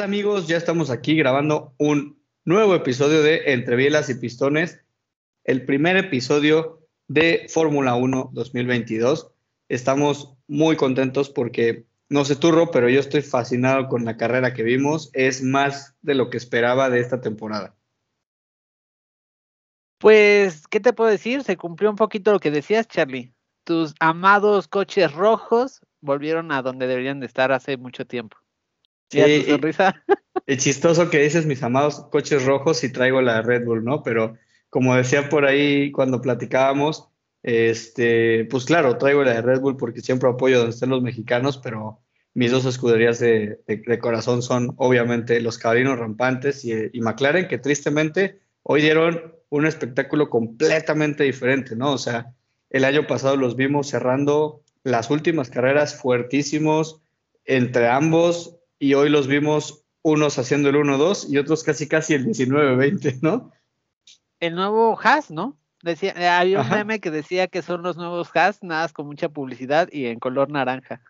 [0.00, 0.46] amigos?
[0.46, 4.80] Ya estamos aquí grabando un nuevo episodio de Entre Bielas y Pistones,
[5.44, 9.32] el primer episodio de Fórmula 1 2022.
[9.68, 14.62] Estamos muy contentos porque, no sé turro, pero yo estoy fascinado con la carrera que
[14.62, 15.10] vimos.
[15.12, 17.76] Es más de lo que esperaba de esta temporada.
[19.98, 21.42] Pues, ¿qué te puedo decir?
[21.42, 23.34] Se cumplió un poquito lo que decías, Charlie.
[23.64, 28.38] Tus amados coches rojos volvieron a donde deberían de estar hace mucho tiempo.
[29.10, 30.02] Sí, tu sonrisa.
[30.46, 34.02] Es chistoso que dices mis amados coches rojos y traigo la Red Bull, ¿no?
[34.02, 34.38] Pero
[34.70, 37.08] como decía por ahí cuando platicábamos,
[37.42, 41.58] este, pues claro, traigo la de Red Bull porque siempre apoyo donde estén los mexicanos,
[41.58, 42.00] pero
[42.32, 43.58] mis dos escuderías de,
[44.00, 50.30] corazón son obviamente los caballinos rampantes y, y, McLaren, que tristemente hoy dieron un espectáculo
[50.30, 51.92] completamente diferente, ¿no?
[51.92, 52.34] O sea,
[52.70, 57.02] el año pasado los vimos cerrando las últimas carreras fuertísimos
[57.44, 62.26] entre ambos, y hoy los vimos unos haciendo el 1-2 y otros casi casi el
[62.26, 63.52] 19-20, ¿no?
[64.40, 65.58] El nuevo Haas, ¿no?
[65.82, 69.28] Decía, eh, había un meme que decía que son los nuevos Haas, nada con mucha
[69.28, 71.02] publicidad y en color naranja.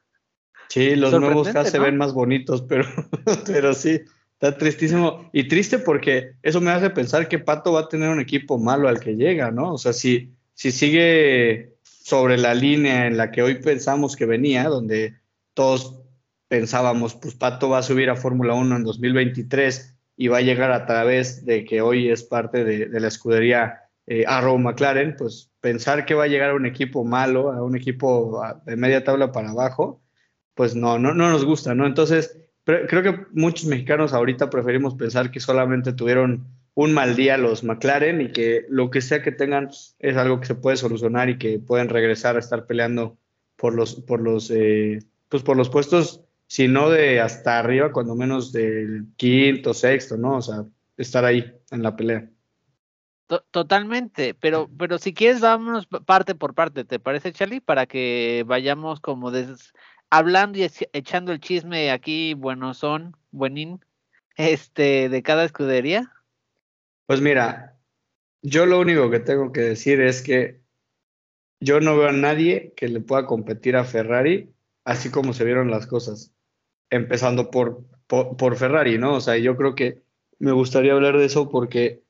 [0.69, 2.85] Sí, los nuevos Haas se ven más bonitos, pero,
[3.47, 4.01] pero sí,
[4.33, 5.31] está tristísimo.
[5.33, 8.89] Y triste porque eso me hace pensar que Pato va a tener un equipo malo
[8.89, 9.75] al que llega, ¿no?
[9.75, 14.65] O sea, si, si sigue sobre la línea en la que hoy pensamos que venía,
[14.65, 15.15] donde
[15.55, 16.03] todos
[16.49, 20.73] pensábamos, pues Pato va a subir a Fórmula 1 en 2023 y va a llegar
[20.73, 26.07] a través de que hoy es parte de, la escudería eh, Arrow McLaren, pues pensar
[26.07, 29.51] que va a llegar a un equipo malo, a un equipo de media tabla para
[29.51, 30.03] abajo,
[30.55, 31.87] pues no, no, no nos gusta, ¿no?
[31.87, 37.65] Entonces, creo que muchos mexicanos ahorita preferimos pensar que solamente tuvieron un mal día los
[37.65, 41.39] McLaren y que lo que sea que tengan es algo que se puede solucionar y
[41.39, 43.19] que pueden regresar a estar peleando
[43.57, 48.53] por los, por los, eh, pues por los puestos sino de hasta arriba, cuando menos
[48.53, 50.39] del quinto, sexto, ¿no?
[50.39, 50.65] O sea,
[50.97, 52.29] estar ahí en la pelea.
[53.51, 57.61] Totalmente, pero, pero si quieres, vámonos parte por parte, ¿te parece, Charlie?
[57.61, 59.75] Para que vayamos como des
[60.09, 63.85] hablando y echando el chisme aquí, bueno, son, buenín,
[64.37, 66.11] este, de cada escudería.
[67.05, 67.79] Pues mira,
[68.41, 70.63] yo lo único que tengo que decir es que
[71.61, 74.55] yo no veo a nadie que le pueda competir a Ferrari
[74.89, 76.33] así como se vieron las cosas
[76.91, 79.15] empezando por, por, Ferrari, ¿no?
[79.15, 80.03] O sea, yo creo que
[80.39, 82.03] me gustaría hablar de eso porque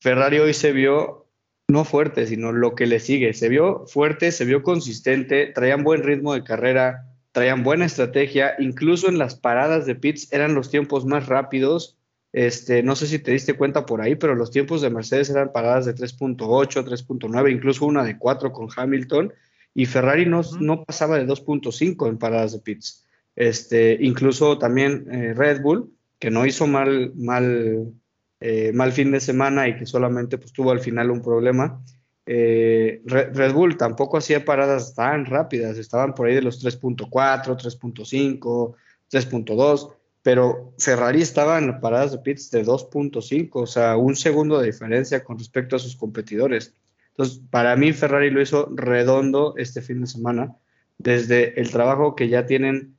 [0.00, 1.26] Ferrari hoy se vio
[1.68, 3.34] no fuerte, sino lo que le sigue.
[3.34, 9.08] Se vio fuerte, se vio consistente, traían buen ritmo de carrera, traían buena estrategia, incluso
[9.08, 11.96] en las paradas de pits eran los tiempos más rápidos.
[12.32, 15.52] Este, no sé si te diste cuenta por ahí, pero los tiempos de Mercedes eran
[15.52, 19.32] paradas de 3.8, 3.9, incluso una de 4 con Hamilton,
[19.74, 23.07] y Ferrari no, no pasaba de 2.5 en paradas de pits.
[23.38, 27.94] Este, incluso también eh, Red Bull, que no hizo mal, mal,
[28.40, 31.80] eh, mal fin de semana y que solamente pues, tuvo al final un problema.
[32.26, 38.74] Eh, Red, Bull tampoco hacía paradas tan rápidas, estaban por ahí de los 3.4, 3.5,
[39.08, 44.66] 3.2, pero Ferrari estaba en paradas de pits de 2.5, o sea, un segundo de
[44.66, 46.74] diferencia con respecto a sus competidores.
[47.10, 50.56] Entonces, para mí Ferrari lo hizo redondo este fin de semana,
[50.98, 52.97] desde el trabajo que ya tienen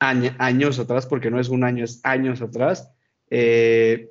[0.00, 2.90] años atrás, porque no es un año, es años atrás,
[3.30, 4.10] eh,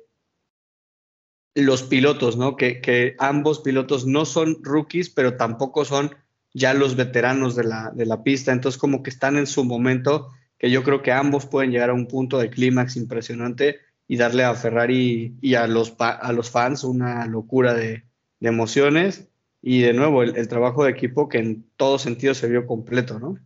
[1.54, 2.56] los pilotos, ¿no?
[2.56, 6.14] Que, que, ambos pilotos no son rookies, pero tampoco son
[6.54, 10.28] ya los veteranos de la, de la pista, entonces como que están en su momento,
[10.58, 14.44] que yo creo que ambos pueden llegar a un punto de clímax impresionante y darle
[14.44, 18.04] a Ferrari y a los, a los fans una locura de,
[18.40, 19.28] emociones
[19.60, 23.38] y de nuevo el, trabajo de equipo que en todo sentido se vio completo, ¿no?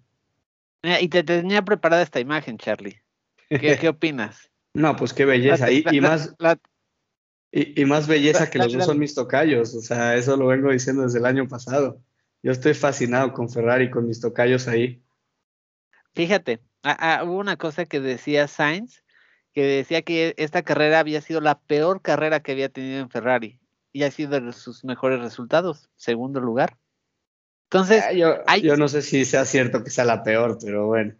[1.00, 3.00] Y te tenía preparada esta imagen, Charlie.
[3.48, 4.50] ¿Qué, qué opinas?
[4.74, 5.70] No, pues qué belleza.
[5.70, 6.34] y, más,
[7.50, 9.74] y, más belleza que los dos son mis tocayos.
[9.74, 12.02] O sea, eso lo vengo diciendo desde el año pasado.
[12.42, 15.02] Yo estoy fascinado con Ferrari, con mis tocayos ahí.
[16.14, 16.60] Fíjate,
[17.22, 19.02] hubo una cosa que decía Sainz,
[19.52, 23.60] que decía que esta carrera había sido la peor carrera que había tenido en Ferrari
[23.92, 26.76] y ha sido de sus mejores resultados, segundo lugar.
[27.74, 28.04] Entonces,
[28.46, 31.12] ah, yo, no sé si sea cierto que sea la peor, pero bueno.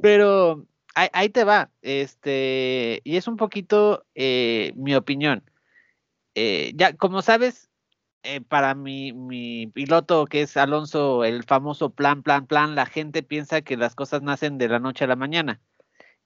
[0.00, 0.66] Pero
[0.96, 5.44] ahí, te va, este, y es un poquito eh, mi opinión.
[6.34, 7.70] Eh, ya, como sabes,
[8.24, 13.22] eh, para mi, mi, piloto que es Alonso, el famoso plan, plan, plan, la gente
[13.22, 15.60] piensa que las cosas nacen de la noche a la mañana.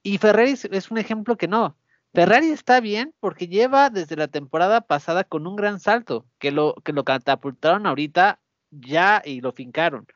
[0.02, 1.76] Y Ferrari es un ejemplo que no.
[2.14, 6.76] Ferrari está bien porque lleva desde la temporada pasada con un gran salto, que lo,
[6.82, 8.40] que lo catapultaron ahorita
[8.80, 10.06] ya y lo fincaron.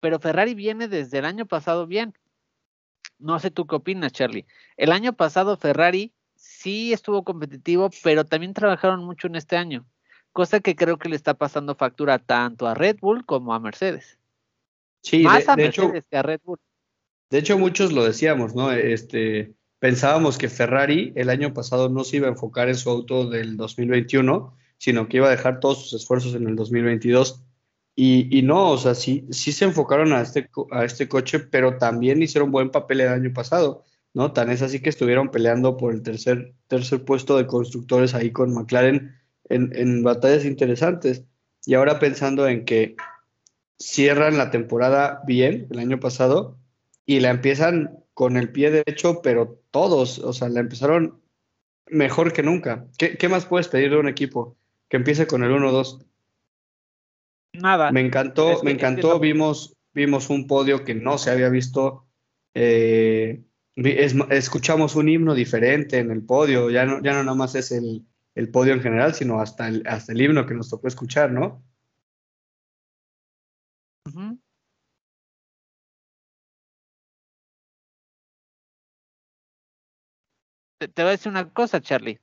[0.00, 2.14] Pero Ferrari viene desde el año pasado bien.
[3.18, 4.46] No sé tú qué opinas, Charlie.
[4.76, 9.86] El año pasado Ferrari sí estuvo competitivo, pero también trabajaron mucho en este año
[10.32, 14.18] cosa que creo que le está pasando factura tanto a Red Bull como a Mercedes.
[15.02, 16.58] Sí, Más de, a Mercedes hecho, que a Red Bull.
[17.30, 18.72] De hecho, muchos lo decíamos, ¿no?
[18.72, 23.28] Este, pensábamos que Ferrari el año pasado no se iba a enfocar en su auto
[23.28, 27.42] del 2021, sino que iba a dejar todos sus esfuerzos en el 2022.
[27.94, 31.76] Y, y no, o sea, sí, sí se enfocaron a este, a este coche, pero
[31.76, 33.84] también hicieron buen papel el año pasado,
[34.14, 34.32] ¿no?
[34.32, 38.54] Tan es así que estuvieron peleando por el tercer, tercer puesto de constructores ahí con
[38.54, 39.20] McLaren
[39.50, 41.24] en, batallas interesantes.
[41.66, 42.96] Y ahora pensando en que
[43.78, 46.58] cierran la temporada bien el año pasado
[47.04, 51.20] y la empiezan con el pie derecho, pero todos, o sea, la empezaron
[51.86, 52.86] mejor que nunca.
[52.98, 54.56] ¿Qué, más puedes pedir de un equipo
[54.88, 56.04] que empiece con el 1-2?
[57.52, 57.90] Nada.
[57.92, 62.06] Me encantó, me encantó, vimos, vimos un podio que no se había visto.
[62.54, 63.42] Eh,
[64.30, 68.06] escuchamos un himno diferente en el podio, ya no, ya no nada más es el,
[68.34, 71.62] el podio en general, sino hasta el, hasta el himno que nos tocó escuchar, ¿no?
[80.78, 82.20] te, voy a decir una cosa, Charlie.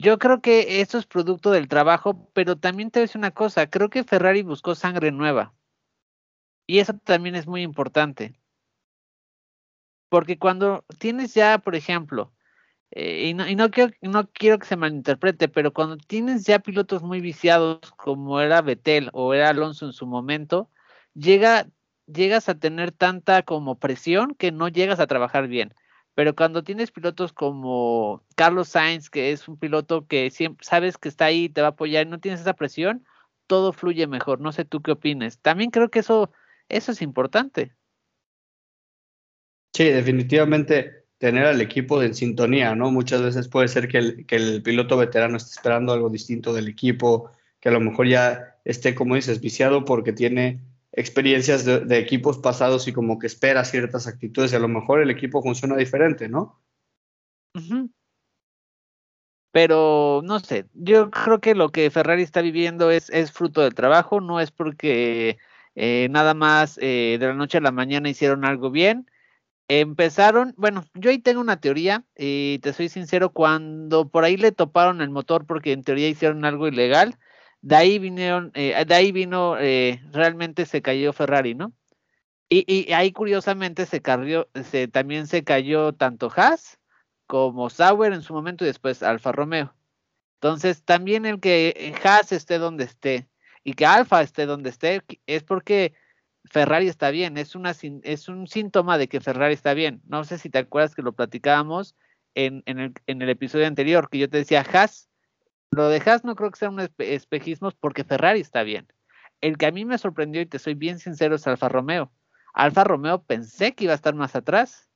[0.00, 3.32] Yo creo que esto es producto del trabajo, pero también te voy a decir una
[3.32, 3.68] cosa.
[3.68, 5.54] Creo que Ferrari buscó sangre nueva.
[6.68, 8.38] Y eso también es muy importante.
[10.08, 12.32] Porque cuando tienes ya, por ejemplo,
[12.92, 16.60] eh, y, no, y no, quiero, no quiero que se malinterprete, pero cuando tienes ya
[16.60, 20.70] pilotos muy viciados como era Betel o era Alonso en su momento,
[21.14, 21.68] llega,
[22.06, 25.74] llegas a tener tanta como presión que no llegas a trabajar bien.
[26.18, 31.08] Pero cuando tienes pilotos como Carlos Sainz, que es un piloto que siempre sabes que
[31.08, 33.06] está ahí, te va a apoyar y no tienes esa presión,
[33.46, 34.40] todo fluye mejor.
[34.40, 35.38] No sé tú qué opines.
[35.38, 36.32] También creo que eso,
[36.68, 37.72] eso es importante.
[39.72, 42.90] Sí, definitivamente tener al equipo en sintonía, ¿no?
[42.90, 46.66] Muchas veces puede ser que el, que el piloto veterano esté esperando algo distinto del
[46.66, 47.30] equipo,
[47.60, 50.58] que a lo mejor ya esté, como dices, viciado porque tiene
[50.92, 55.10] experiencias de, equipos pasados y como que espera ciertas actitudes y a lo mejor el
[55.10, 56.60] equipo funciona diferente, ¿no?
[59.52, 64.20] Pero no sé, yo creo que lo que Ferrari está viviendo es, fruto del trabajo,
[64.20, 65.38] no es porque
[65.74, 69.06] eh, nada más eh, de la noche a la mañana hicieron algo bien,
[69.70, 74.50] Empezaron, bueno, yo ahí tengo una teoría y te soy sincero, cuando por ahí le
[74.50, 77.18] toparon el motor porque en teoría hicieron algo ilegal,
[77.60, 81.72] de ahí vinieron, eh, de ahí vino, eh, realmente se cayó Ferrari, ¿no?
[82.48, 86.78] Y, y ahí curiosamente se, cayó, se también se cayó tanto Haas
[87.26, 89.74] como Sauer en su momento y después Alfa Romeo.
[90.40, 93.28] Entonces, también el que Haas esté donde esté
[93.64, 95.94] y que Alfa esté donde esté es porque
[96.44, 100.00] Ferrari está bien, es, una, es un síntoma de que Ferrari está bien.
[100.06, 101.94] No sé si te acuerdas que lo platicábamos
[102.34, 105.08] en, el, en el, episodio anterior, que yo te decía, Haas,
[105.70, 108.86] lo de Haas no creo que sea un espejismo porque Ferrari está bien.
[109.40, 112.10] El que a mí me sorprendió, y te soy bien sincero, es Alfa Romeo.
[112.54, 114.88] Alfa Romeo pensé que iba a estar más atrás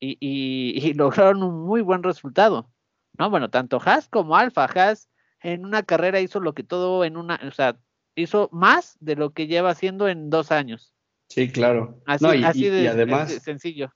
[0.00, 2.70] y, y, y lograron un muy buen resultado.
[3.18, 5.08] No, bueno, tanto Haas como Alfa, Haas
[5.42, 7.78] en una carrera hizo lo que todo en una, o sea,
[8.14, 10.94] hizo más de lo que lleva haciendo en dos años.
[11.28, 12.00] Sí, claro.
[12.06, 13.92] Así, de, además, sencillo.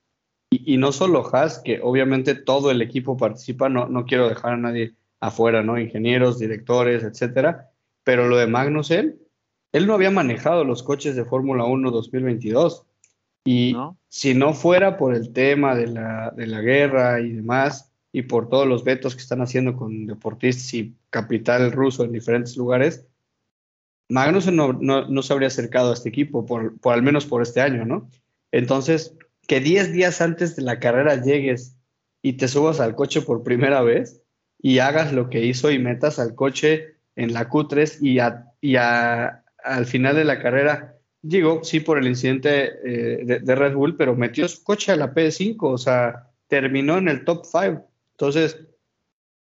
[0.50, 4.56] Y, no solo Haas, que obviamente todo el equipo participa, no, no quiero dejar a
[4.56, 5.78] nadie afuera, ¿no?
[5.78, 7.70] Ingenieros, directores, etcétera.
[8.04, 9.18] Pero lo de Magnussen,
[9.72, 12.86] él no había manejado los coches de Fórmula 1 2022.
[13.44, 13.76] Y
[14.08, 18.48] si no fuera por el tema de la, de la guerra y demás, y por
[18.48, 23.06] todos los vetos que están haciendo con deportistas y capital ruso en diferentes lugares,
[24.08, 27.60] Magnussen no, no, se habría acercado a este equipo, por, por al menos por este
[27.60, 28.10] año, ¿no?
[28.50, 29.14] Entonces,
[29.46, 31.76] que 10 días antes de la carrera llegues
[32.20, 34.19] y te subas al coche por primera vez
[34.62, 38.18] y hagas lo que hizo y metas al coche en la Q3 y,
[38.66, 43.96] y al final de la carrera, digo, sí por el incidente eh, de, Red Bull,
[43.96, 47.86] pero metió su coche a la P5, o sea, terminó en el top 5.
[48.12, 48.58] Entonces,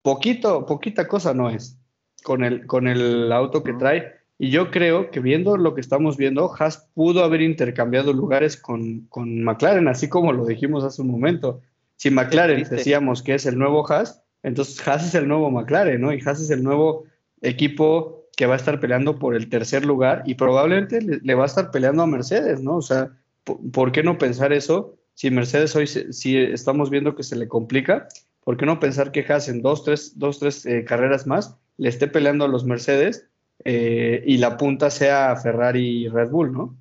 [0.01, 1.77] poquito, poquita cosa no es
[2.23, 4.13] con el, con el auto que trae.
[4.37, 9.01] Y yo creo que viendo lo que estamos viendo, Haas pudo haber intercambiado lugares con,
[9.01, 11.61] con McLaren, así como lo dijimos hace un momento.
[11.95, 16.13] Si McLaren decíamos que es el nuevo Haas, entonces Haas es el nuevo McLaren, ¿no?
[16.13, 17.05] Y Haas es el nuevo
[17.41, 21.47] equipo que va a estar peleando por el tercer lugar y probablemente le, va a
[21.47, 22.77] estar peleando a Mercedes, ¿no?
[22.77, 23.11] O sea,
[23.43, 24.97] ¿por, qué no pensar eso?
[25.13, 28.07] Si Mercedes hoy, si estamos viendo que se le complica,
[28.43, 31.89] ¿por qué no pensar que Haas en dos, tres, dos, tres eh, carreras más le
[31.89, 33.27] esté peleando a los Mercedes
[33.63, 36.77] eh, y la punta sea Ferrari y Red Bull, ¿no?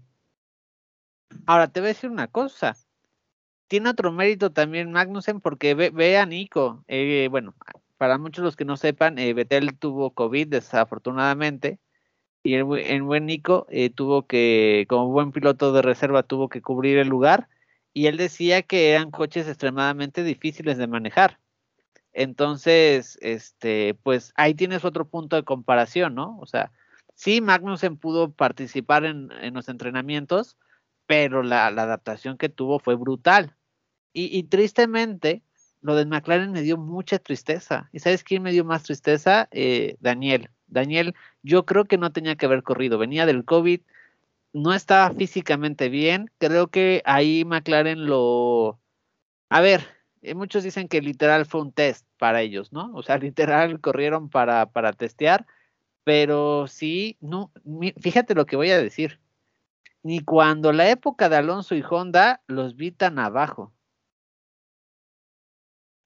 [1.47, 2.77] Ahora te voy a decir una cosa.
[3.71, 6.85] Tiene otro mérito también Magnussen porque ve, a Nico.
[6.89, 7.55] Eh, bueno,
[7.99, 11.79] para muchos los que no sepan, eh, Betel tuvo COVID desafortunadamente
[12.43, 17.07] y el, buen Nico tuvo que, como buen piloto de reserva, tuvo que cubrir el
[17.07, 17.49] lugar
[17.93, 21.39] y él decía que eran coches extremadamente difíciles de manejar.
[22.13, 26.39] Entonces, este, pues ahí tienes otro punto de comparación, ¿no?
[26.41, 26.73] O sea,
[27.15, 30.57] sí, Magnussen pudo participar en, los entrenamientos,
[31.07, 33.57] pero la, adaptación que tuvo fue brutal.
[34.13, 35.43] Y, tristemente,
[35.83, 37.89] lo de McLaren me dio mucha tristeza.
[37.93, 39.49] ¿Y sabes quién me dio más tristeza?
[39.53, 40.51] Eh, Daniel.
[40.67, 42.99] Daniel, yo creo que no tenía que haber corrido.
[42.99, 43.81] Venía del COVID,
[44.53, 46.31] no estaba físicamente bien.
[46.39, 48.81] Creo que ahí McLaren lo...
[49.49, 49.87] A ver,
[50.23, 52.93] eh, muchos dicen que literal fue un test para ellos, ¿no?
[52.95, 55.47] O sea, literal corrieron para, para testear,
[56.05, 57.53] pero sí, no,
[58.01, 59.21] fíjate lo que voy a decir.
[60.03, 63.73] Ni cuando la época de Alonso y Honda los vi tan abajo.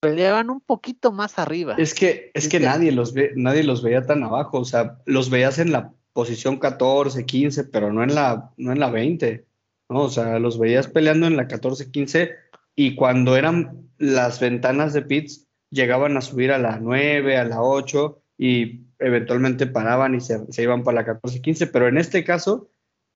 [0.08, 1.74] Peleaban un poquito más arriba.
[1.78, 4.58] Es que, es que nadie los ve, nadie los veía tan abajo.
[4.58, 8.80] O sea, los veías en la posición 14, 15, pero no en la, no en
[8.80, 9.46] la 20.
[9.88, 10.02] ¿no?
[10.02, 12.32] O sea, los veías peleando en la 14, 15
[12.76, 17.62] y cuando eran las ventanas de pits llegaban a subir a la 9, a la
[17.62, 22.68] 8 y eventualmente paraban y se, iban para la 14, 15, pero en este caso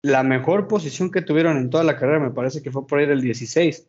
[0.03, 3.07] la mejor posición que tuvieron en toda la carrera me parece que fue por ahí
[3.07, 3.89] del 16.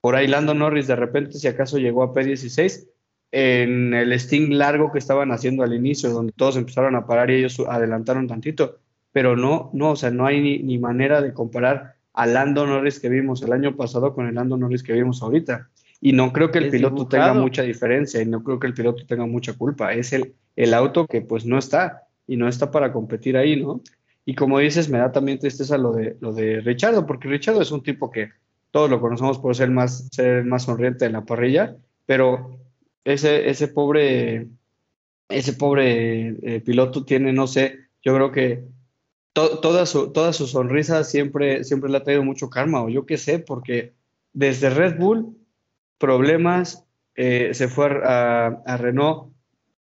[0.00, 2.86] Por ahí Lando Norris de repente si acaso llegó a P16
[3.32, 7.36] en el sting largo que estaban haciendo al inicio, donde todos empezaron a parar y
[7.36, 8.78] ellos adelantaron tantito,
[9.12, 12.98] pero no, no, o sea, no hay ni, ni manera de comparar al Lando Norris
[12.98, 15.68] que vimos el año pasado con el Lando Norris que vimos ahorita.
[16.00, 19.04] Y no creo que el piloto tenga mucha diferencia y no creo que el piloto
[19.06, 19.92] tenga mucha culpa.
[19.92, 23.80] Es el, el auto que pues no está y no está para competir ahí, ¿no?
[24.24, 27.70] Y como dices, me da también tristeza lo de, lo de Richardo, porque Richardo es
[27.70, 28.30] un tipo que
[28.70, 32.58] todos lo conocemos por ser más, ser más sonriente en la parrilla, pero
[33.04, 34.48] ese, ese pobre,
[35.28, 38.64] ese pobre eh, piloto tiene, no sé, yo creo que
[39.32, 43.18] toda, su, toda su sonrisa siempre, siempre le ha traído mucho karma, o yo qué
[43.18, 43.92] sé, porque
[44.32, 45.36] desde Red Bull,
[45.98, 49.32] problemas, eh, se fue a, Renault,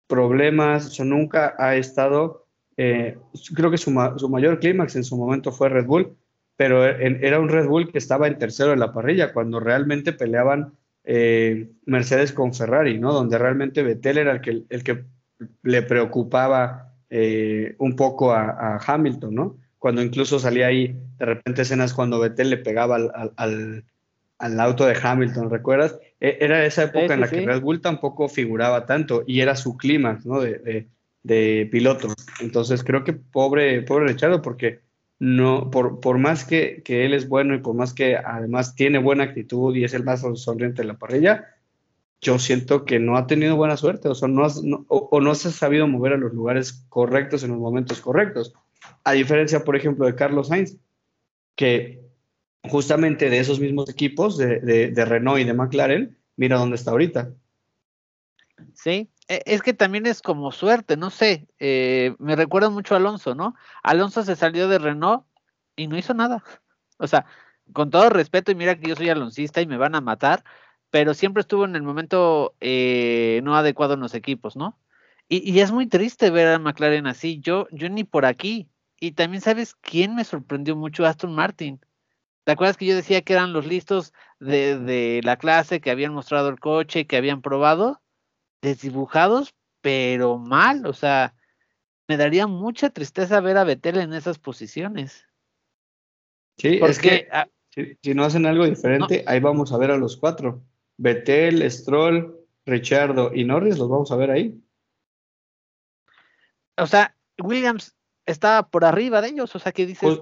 [0.06, 3.16] problemas, nunca ha estado, eh,
[3.54, 6.16] creo que su, mayor clímax en su momento fue Red Bull,
[6.56, 10.74] pero era un Red Bull que estaba en tercero en la parrilla, cuando realmente peleaban
[11.04, 13.12] eh, Mercedes con Ferrari, ¿no?
[13.12, 15.04] Donde realmente Vettel era el que, el que
[15.62, 19.58] le preocupaba eh, un poco a, Hamilton, ¿no?
[19.78, 22.96] Cuando incluso salía ahí de repente escenas cuando Vettel le pegaba
[23.36, 23.84] al,
[24.60, 25.98] auto de Hamilton, ¿recuerdas?
[26.20, 29.76] E, era esa época en la que Red Bull tampoco figuraba tanto y era su
[29.76, 30.40] clímax, ¿no?
[30.40, 30.88] De,
[31.22, 32.08] de, piloto.
[32.40, 34.83] Entonces creo que pobre, pobre Richardo, porque
[35.24, 38.98] no, por, por más que, que, él es bueno y por más que además tiene
[38.98, 41.46] buena actitud y es el más sonriente de la parrilla,
[42.20, 44.46] yo siento que no ha tenido buena suerte, o, sea, no,
[44.88, 48.52] o, no se ha sabido mover a los lugares correctos en los momentos correctos.
[49.02, 50.76] A diferencia, por ejemplo, de Carlos Sainz,
[51.56, 52.02] que
[52.68, 57.32] justamente de esos mismos equipos, de, Renault y de McLaren, mira dónde está ahorita.
[58.74, 63.34] Sí, es que también es como suerte, no sé, eh, me recuerda mucho a Alonso,
[63.34, 63.54] ¿no?
[63.82, 65.24] Alonso se salió de Renault
[65.76, 66.44] y no hizo nada.
[66.98, 67.26] O sea,
[67.72, 70.44] con todo respeto, y mira que yo soy aloncista y me van a matar,
[70.90, 74.78] pero siempre estuvo en el momento eh, no adecuado en los equipos, ¿no?
[75.28, 77.40] Y, es muy triste ver a McLaren así.
[77.40, 78.68] Yo, yo ni por aquí.
[79.00, 81.80] Y también sabes quién me sorprendió mucho, Aston Martin.
[82.44, 86.14] ¿Te acuerdas que yo decía que eran los listos de, de la clase, que habían
[86.14, 88.02] mostrado el coche, que habían probado?
[88.64, 90.86] Desdibujados, pero mal.
[90.86, 91.34] O sea,
[92.08, 95.26] me daría mucha tristeza ver a Betel en esas posiciones.
[96.56, 100.16] Sí, es que ah, si, no hacen algo diferente, ahí vamos a ver a los
[100.16, 100.62] cuatro.
[100.96, 104.58] Betel, Stroll, Richardo y Norris los vamos a ver ahí.
[106.78, 107.94] O sea, Williams
[108.24, 110.20] estaba por arriba de ellos, o sea, ¿qué dices?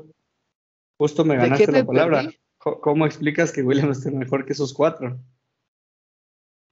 [0.99, 2.25] justo me ganaste la palabra.
[2.59, 5.19] ¿Cómo explicas que Williams esté mejor que esos cuatro?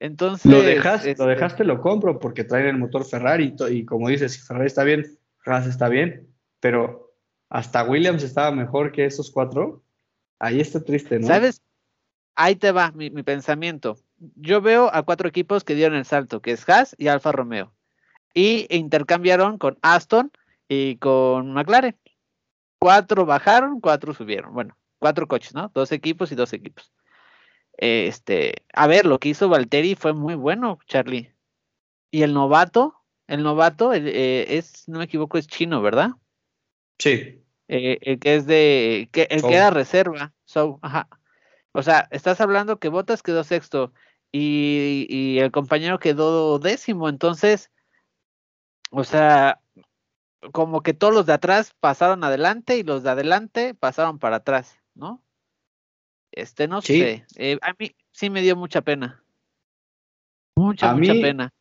[0.01, 0.51] Entonces.
[0.51, 4.33] Lo, dejas, este, lo dejaste, lo compro, porque traen el motor Ferrari y, como dices,
[4.33, 5.05] si Ferrari está bien,
[5.45, 6.27] Haas está bien,
[6.59, 7.13] pero
[7.49, 9.83] hasta Williams estaba mejor que esos cuatro.
[10.39, 11.27] Ahí está triste, ¿no?
[11.27, 11.61] ¿Sabes?
[12.33, 13.95] Ahí te va mi, mi pensamiento.
[14.17, 17.71] Yo veo a cuatro equipos que dieron el salto, que es Haas y Alfa Romeo.
[18.33, 20.31] Y intercambiaron con Aston
[20.67, 21.95] y con McLaren.
[22.79, 24.51] Cuatro bajaron, cuatro subieron.
[24.55, 25.69] Bueno, cuatro coches, ¿no?
[25.75, 26.91] Dos equipos y dos equipos.
[27.81, 31.33] Este, a ver, lo que hizo Valtteri fue muy bueno, Charlie.
[32.11, 32.93] Y el novato,
[33.27, 36.11] el novato el, eh, es, no me equivoco, es chino, ¿verdad?
[36.99, 37.43] Sí.
[37.67, 39.47] Eh, el que es de, que, el So.
[39.47, 41.09] que era reserva, so, ajá.
[41.71, 43.93] O sea, estás hablando que Botas quedó sexto
[44.31, 47.71] y, y el compañero quedó décimo, entonces,
[48.91, 49.59] o sea,
[50.51, 54.77] como que todos los de atrás pasaron adelante y los de adelante pasaron para atrás,
[54.93, 55.23] ¿no?
[56.31, 56.99] Este, no Sí.
[56.99, 59.23] sé, eh, a mí sí me dio mucha pena.
[60.55, 61.53] Mucha, A mucha mí- pena.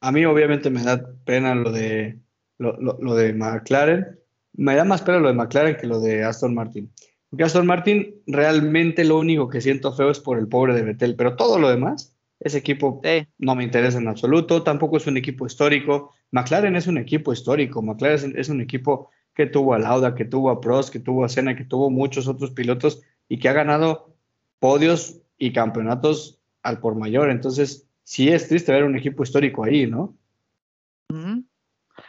[0.00, 2.18] A mí obviamente me da pena lo de,
[2.58, 4.18] lo, lo- lo de McLaren.
[4.52, 6.92] Me da más pena lo de McLaren que lo de Aston Martin.
[7.30, 11.16] Porque Aston Martin realmente lo único que siento feo es por el pobre de Vettel,
[11.16, 15.16] pero todo lo demás, ese equipo Sí, no me interesa en absoluto, tampoco es un
[15.16, 16.12] equipo histórico.
[16.30, 20.14] McLaren es un equipo histórico, McLaren es, un- es un equipo que tuvo a Lauda,
[20.14, 23.48] que tuvo a Prost, que tuvo a Senna, que tuvo muchos otros pilotos y que
[23.48, 24.14] ha ganado
[24.58, 27.30] podios y campeonatos al por mayor.
[27.30, 30.16] Entonces, sí es triste ver un equipo histórico ahí, ¿no?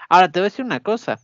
[0.09, 1.19] Ahora te voy a decir una cosa.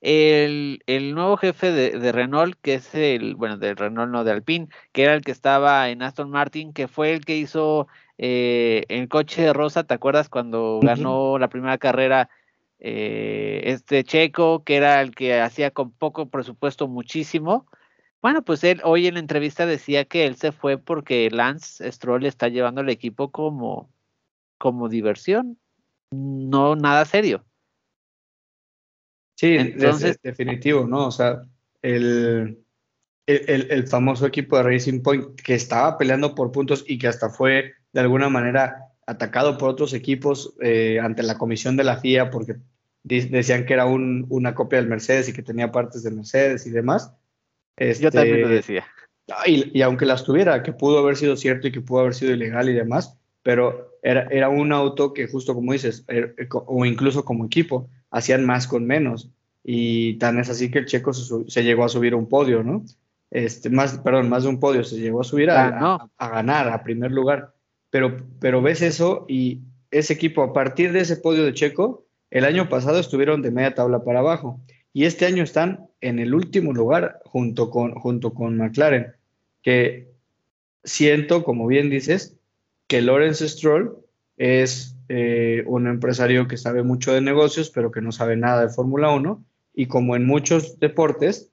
[0.00, 4.32] El, el nuevo jefe de, de Renault, que es el, bueno, de Renault, no de
[4.32, 7.86] Alpine, que era el que estaba en Aston Martin, que fue el que hizo
[8.18, 12.30] eh, el coche rosa, ¿te acuerdas cuando ganó la primera carrera
[12.80, 17.66] eh, este Checo, que era el que hacía con poco presupuesto muchísimo?
[18.22, 22.24] Bueno, pues él hoy en la entrevista decía que él se fue porque Lance Stroll
[22.24, 23.90] está llevando el equipo como,
[24.58, 25.58] como diversión,
[26.12, 27.44] no nada serio.
[29.36, 31.08] Sí, de- Entonces- de- definitivo, ¿no?
[31.08, 31.42] O sea,
[31.82, 32.64] el,
[33.26, 37.28] el, el- famoso equipo de Racing Point que estaba peleando por puntos y que hasta
[37.28, 42.30] fue de alguna manera atacado por otros equipos eh, ante la comisión de la FIA
[42.30, 42.54] porque
[43.02, 46.70] decían que era un- una copia del Mercedes y que tenía partes del Mercedes y
[46.70, 47.12] demás.
[47.78, 48.86] Yo también lo Este, decía.
[49.46, 52.32] Y, y aunque las tuviera, que pudo haber sido cierto y que pudo haber sido
[52.32, 56.84] ilegal y demás, pero era, era un auto que justo como dices, er- co- o
[56.84, 59.30] incluso como equipo, hacían más con menos.
[59.64, 62.84] Y tan es así que el checo se, llegó a subir a un podio, ¿no?
[63.30, 65.68] Este, más, perdón, más de un podio, se llegó a subir a-
[66.18, 67.54] a ganar, a primer lugar.
[67.90, 72.44] Pero, pero ves eso y ese equipo, a partir de ese podio de Checo, el
[72.44, 74.60] año pasado estuvieron de media tabla para abajo.
[74.92, 79.14] Y este año están en el último lugar junto con, junto con McLaren,
[79.62, 80.12] que
[80.84, 82.36] siento, como bien dices,
[82.86, 83.96] que Lawrence Stroll
[84.36, 88.72] es eh, un empresario que sabe mucho de negocios, pero que no sabe nada de
[88.72, 89.44] Fórmula 1.
[89.74, 91.50] Y como en muchos deportes,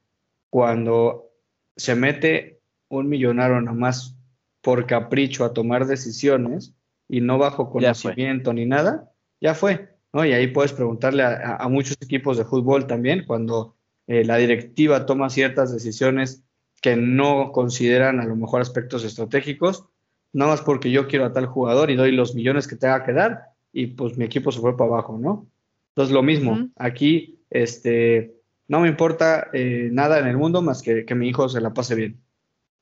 [0.50, 1.32] cuando
[1.78, 4.18] se mete un millonario nomás
[4.62, 6.74] por capricho a tomar decisiones
[7.08, 9.89] y no bajo conocimiento ni nada, ya fue.
[10.14, 10.26] ¿No?
[10.26, 13.76] Y ahí puedes preguntarle a, a- muchos equipos de fútbol también, cuando
[14.08, 16.44] eh, la directiva toma ciertas decisiones
[16.82, 19.86] que no consideran a lo mejor aspectos estratégicos,
[20.34, 23.14] nada más porque yo quiero a tal jugador y doy los millones que tenga que
[23.14, 25.48] dar y pues mi equipo se fue para abajo, ¿no?
[25.90, 28.36] Entonces lo mismo, aquí este,
[28.68, 31.74] no me importa eh, nada en el mundo más que, que mi hijo se la
[31.74, 32.22] pase bien.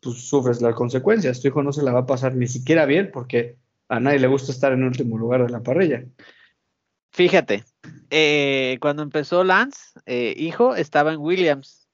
[0.01, 3.09] Pues sufres las consecuencias, tu hijo no se la va a pasar ni siquiera bien
[3.11, 3.57] porque
[3.89, 6.05] a nadie le gusta estar en último lugar de la parrilla.
[7.17, 7.65] Fíjate,
[8.11, 11.87] eh, cuando empezó Lance, eh, hijo, estaba en Williams.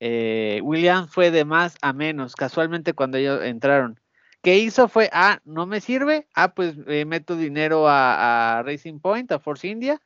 [0.00, 4.00] Eh, Williams fue de más a menos, casualmente cuando ellos entraron.
[4.42, 4.88] ¿Qué hizo?
[4.88, 9.38] Fue, ah, no me sirve, ah, pues eh, meto dinero a, a Racing Point, a
[9.38, 10.02] Force India.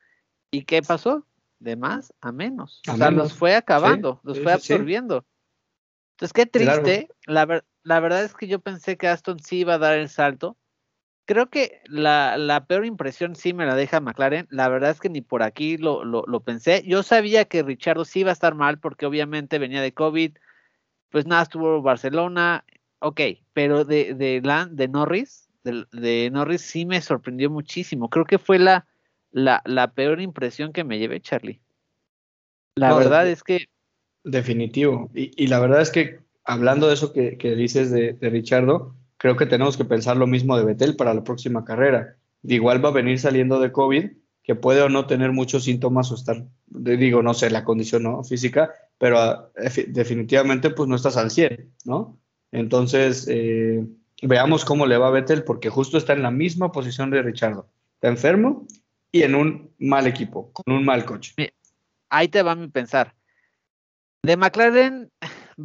[0.51, 1.25] ¿Y qué pasó?
[1.57, 2.83] De más a menos.
[2.85, 4.55] A o sea, menos, los fue acabando, sí, los sí, fue sí.
[4.57, 5.25] absorbiendo.
[6.11, 7.09] Entonces, qué triste.
[7.25, 10.07] La, ver- la verdad es que yo pensé que Aston sí iba a dar el
[10.07, 10.55] salto.
[11.31, 14.47] Creo que la, la peor impresión sí me la deja McLaren.
[14.49, 16.83] La verdad es que ni por aquí lo, lo, lo pensé.
[16.85, 20.33] Yo sabía que Richardo sí iba a estar mal porque obviamente venía de COVID.
[21.09, 22.65] Pues nada, estuvo Barcelona.
[22.99, 23.21] Ok,
[23.53, 28.09] pero de, de, Lan- de Norris, de, de Norris sí me sorprendió muchísimo.
[28.09, 28.85] Creo que fue la,
[29.31, 31.61] la, la peor impresión que me llevé, Charlie.
[32.75, 33.67] La No, verdad de- es que
[34.25, 35.09] Definitivo.
[35.15, 38.97] Y, y la verdad es que hablando de eso que, que dices de, de Richardo,
[39.21, 42.15] creo que tenemos que pensar lo mismo de Betel para la próxima carrera.
[42.41, 44.09] Igual va a venir saliendo de COVID,
[44.41, 48.23] que puede o no tener muchos síntomas o estar, digo, no sé, la condición ¿no?
[48.23, 52.17] física, pero ah, efi- definitivamente pues no estás al 100, ¿no?
[52.51, 53.85] Entonces, eh,
[54.23, 57.67] veamos cómo le va a Vettel, porque justo está en la misma posición de Richardo.
[57.93, 58.65] Está enfermo
[59.11, 61.35] y en un mal equipo, con un mal coche.
[62.09, 63.13] Ahí te va mi pensar.
[64.23, 65.11] De McLaren,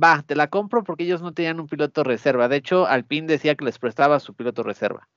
[0.02, 2.48] va, te la compro porque ellos no tenían un piloto reserva.
[2.48, 5.08] De hecho, Alpine decía que les prestaba su piloto reserva.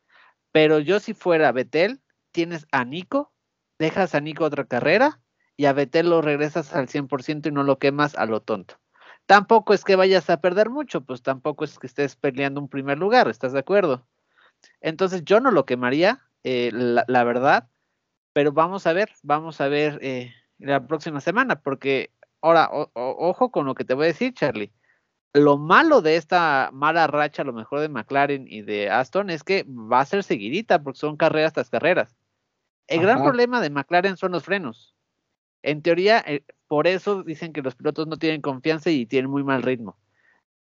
[0.51, 3.31] Pero yo si fuera Vettel, tienes a Nico,
[3.77, 5.19] dejas a Nico otra carrera
[5.57, 8.79] y a Vettel lo regresas al 100% y no lo quemas a lo tonto.
[9.25, 12.97] Tampoco es que vayas a perder mucho, pues tampoco es que estés peleando un primer
[12.97, 14.07] lugar, ¿estás de acuerdo?
[14.81, 17.69] Entonces yo no lo quemaría, eh, la, verdad,
[18.33, 22.11] pero vamos a ver, vamos a ver eh, la próxima semana, porque
[22.41, 24.71] ahora, ojo con lo que te voy a decir, Charlie.
[25.33, 29.43] Lo malo de esta mala racha, a lo mejor de McLaren y de Aston, es
[29.43, 32.15] que va a ser seguidita, porque son carreras tras carreras.
[32.87, 34.95] El gran problema de McLaren son los frenos.
[35.61, 39.43] En teoría, eh, por eso dicen que los pilotos no tienen confianza y tienen muy
[39.43, 39.97] mal ritmo.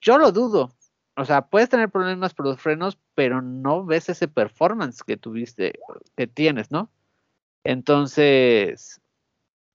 [0.01, 0.75] Yo lo dudo.
[1.17, 5.79] O sea, puedes tener problemas por los frenos, pero no ves ese performance que tuviste,
[6.17, 6.91] que tienes, ¿no?
[7.65, 9.01] Entonces,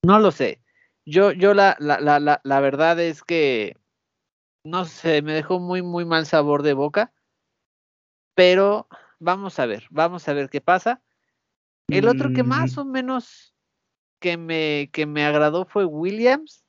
[0.03, 0.61] no lo sé.
[1.05, 3.77] Yo, yo la, la, la, la verdad es que,
[4.63, 7.13] no sé, me dejó muy, muy mal sabor de boca.
[8.33, 8.87] Pero
[9.19, 11.01] vamos a ver, vamos a ver qué pasa.
[11.87, 12.79] El otro que más mm.
[12.79, 13.55] o menos
[14.19, 16.65] que me, que me agradó fue Williams.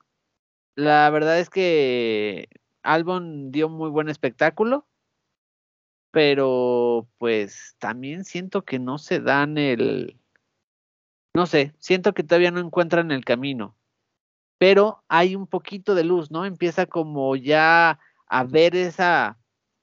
[0.75, 2.47] La verdad es que
[2.83, 4.87] Albon dio muy buen espectáculo,
[6.11, 10.19] pero pues también siento que no se dan el,
[11.33, 13.76] no sé, siento que todavía no encuentran el camino,
[14.57, 16.45] pero hay un poquito de luz, ¿no?
[16.45, 19.37] Empieza como ya a ver esa,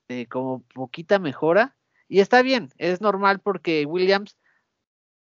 [0.08, 1.76] eh, como poquita mejora,
[2.08, 4.36] y está bien, es normal porque Williams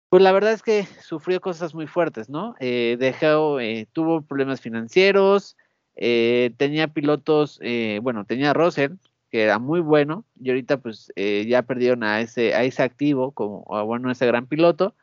[0.08, 2.54] pues la verdad es que sufrió cosas muy fuertes, ¿no?
[2.60, 5.56] Eh, dejó, eh, tuvo problemas financieros,
[5.96, 8.92] eh, tenía pilotos, eh, bueno, tenía a Russell,
[9.30, 13.32] que era muy bueno, y ahorita pues eh, ya perdieron a ese, a ese activo,
[13.32, 14.94] como, bueno, ese gran piloto.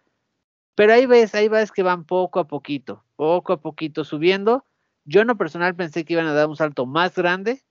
[0.76, 4.66] Pero ahí ves, ahí ves que van poco a poquito, poco a poquito subiendo.
[5.06, 7.64] Yo en lo personal pensé que iban a dar un salto más grande,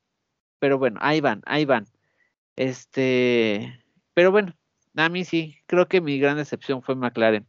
[0.59, 1.87] pero bueno, ahí van, ahí van.
[2.57, 3.81] Este,
[4.15, 4.55] pero bueno,
[4.97, 7.47] a mí sí, creo que mi gran decepción fue McLaren.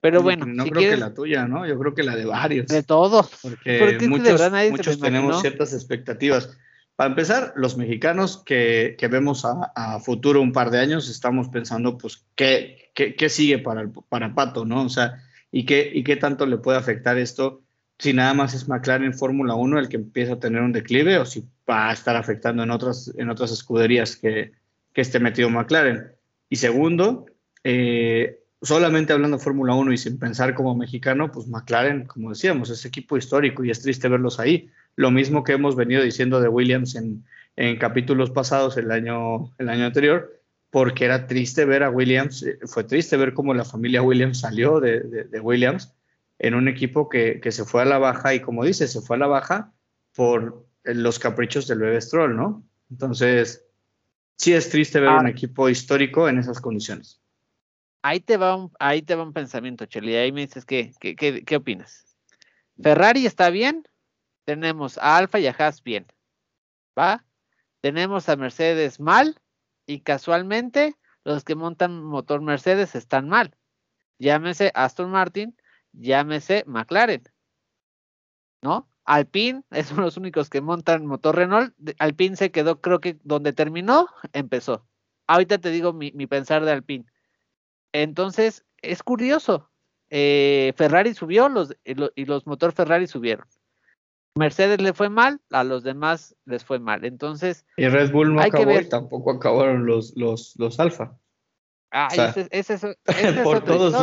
[0.00, 1.66] Pero bueno, no creo que la tuya, ¿no?
[1.66, 2.68] Yo creo que la de varios.
[2.68, 3.40] De todos.
[3.42, 6.56] Porque muchos, tenemos ciertas expectativas.
[6.96, 11.98] Para empezar, los mexicanos que, que vemos a, futuro un par de años, estamos pensando,
[11.98, 14.84] pues, ¿qué, qué, qué sigue para, el, para Pato, no?
[14.84, 17.62] O sea, ¿y qué, ¿y qué tanto le puede afectar esto
[17.98, 21.24] si nada más es McLaren Fórmula 1 el que empieza a tener un declive o
[21.24, 24.52] si va a estar afectando en otras, en otras escuderías que,
[24.92, 26.12] que esté metido McLaren?
[26.48, 27.26] Y segundo,
[27.64, 32.84] eh, solamente hablando Fórmula 1 y sin pensar como mexicano, pues McLaren, como decíamos, es
[32.84, 34.70] equipo histórico y es triste verlos ahí.
[34.96, 39.68] Lo mismo que hemos venido diciendo de Williams en, en capítulos pasados el año, el
[39.68, 44.02] año anterior, porque era triste ver a Williams, eh, fue triste ver cómo la familia
[44.02, 45.94] Williams salió de, de, Williams
[46.38, 49.16] en un equipo que, que, se fue a la baja y como dice, se fue
[49.16, 49.72] a la baja
[50.14, 52.64] por los caprichos del bebé Stroll, ¿no?
[52.90, 53.64] Entonces,
[54.36, 57.20] sí es triste ver un equipo histórico en esas condiciones.
[58.02, 60.14] Ahí te va un, ahí te va un pensamiento, Cheli.
[60.14, 62.16] Ahí me dices qué, qué, qué, opinas.
[62.80, 63.82] Ferrari está bien,
[64.46, 66.06] tenemos a Alfa y a Haas bien.
[66.98, 67.24] ¿Va?
[67.82, 69.38] Tenemos a Mercedes mal
[69.86, 73.54] y casualmente los que montan motor Mercedes están mal.
[74.18, 75.56] Llámese Aston Martin,
[75.92, 77.24] llámese McLaren.
[78.62, 78.88] ¿No?
[79.04, 81.74] Alpine es uno de los únicos que montan motor Renault.
[81.98, 84.86] Alpine se quedó, creo que donde terminó, empezó.
[85.26, 87.04] Ahorita te digo mi, pensar de Alpine.
[87.92, 89.70] Entonces, es curioso.
[90.08, 93.46] Eh, Ferrari subió los, y los motor Ferrari subieron.
[94.36, 97.04] Mercedes le fue mal, a los demás les fue mal.
[97.04, 97.66] Entonces.
[97.76, 101.18] Y Red Bull no acabó y tampoco acabaron los, los, los Alfa.
[101.90, 102.86] Ah, ese, es
[103.44, 103.94] por todos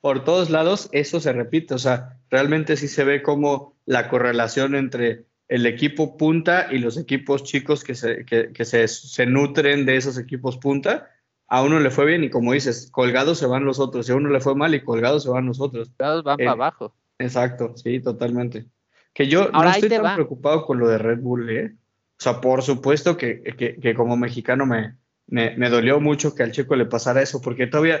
[0.00, 1.74] por todos lados eso se repite.
[1.74, 6.98] O sea, realmente sí se ve como la correlación entre el equipo punta y los
[6.98, 11.10] equipos chicos que se, que, se, nutren de esos equipos punta.
[11.46, 14.06] A uno le fue bien y como dices, colgados se van los otros.
[14.06, 15.88] Si a uno le fue mal y colgados se van los otros.
[15.88, 16.94] Colgados van para eh, abajo.
[17.18, 18.66] Exacto, sí, totalmente.
[19.12, 21.74] Que yo no estoy tan preocupado con lo de Red Bull, ¿eh?
[21.74, 23.42] O sea, por supuesto que,
[23.80, 27.68] que, como mexicano me, me, me, dolió mucho que al chico le pasara eso, porque
[27.68, 28.00] todavía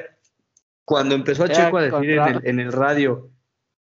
[0.88, 3.30] cuando empezó a Checo a decir en el, radio,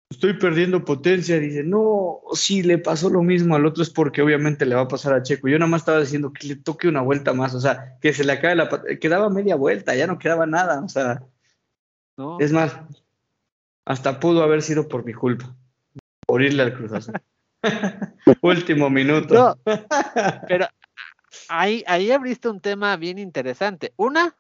[0.10, 4.66] estoy perdiendo potencia, dice, no, si le pasó lo mismo al otro es porque obviamente
[4.66, 5.50] le va a pasar a Checo.
[5.50, 8.24] Yo nada más estaba diciendo que le toque una vuelta más, o sea, que se
[8.24, 8.70] le acabe la
[9.02, 11.22] quedaba media vuelta, ya no quedaba nada, o sea,
[12.16, 12.40] no.
[12.40, 12.80] es más,
[13.84, 15.54] hasta pudo haber sido por mi culpa,
[16.26, 17.10] por irle al Cruz
[18.42, 19.58] Último minuto.
[20.48, 20.68] pero
[21.50, 23.94] ahí, ahí abriste un tema bien interesante.
[23.98, 24.36] Una,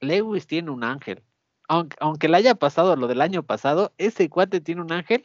[0.00, 1.22] Lewis tiene un ángel.
[1.68, 5.22] Aunque, aunque le haya pasado lo del año pasado, ese cuate tiene un ángel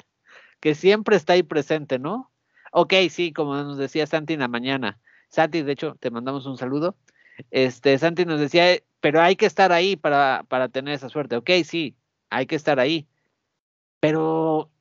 [0.59, 2.31] que siempre está ahí presente, ¿no?
[2.71, 4.99] Ok, sí, como nos decía Santi en la mañana.
[5.29, 6.97] Santi, de hecho, te mandamos un saludo.
[7.51, 11.35] Este, Santi nos decía, pero hay que estar ahí para, para tener esa suerte.
[11.35, 11.95] Ok, sí,
[12.29, 13.07] hay que estar ahí.
[13.99, 14.71] Pero,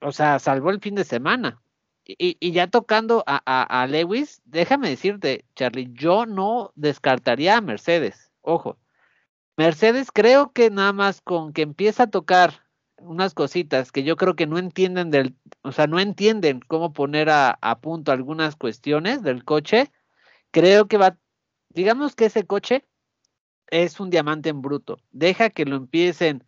[0.00, 1.60] o sea, salvó el fin de semana.
[2.04, 8.32] Y, ya tocando a, Lewis, déjame decirte, Charlie, yo no descartaría a Mercedes.
[8.40, 8.78] Ojo,
[9.58, 12.64] Mercedes creo que nada más con que empieza a tocar
[12.96, 17.28] unas cositas que yo creo que no entienden del, o sea, no entienden cómo poner
[17.28, 19.92] a, a punto algunas cuestiones del coche,
[20.50, 21.18] creo que va,
[21.68, 22.86] digamos que ese coche
[23.70, 24.98] es un diamante en bruto.
[25.10, 26.44] Deja que lo empiecen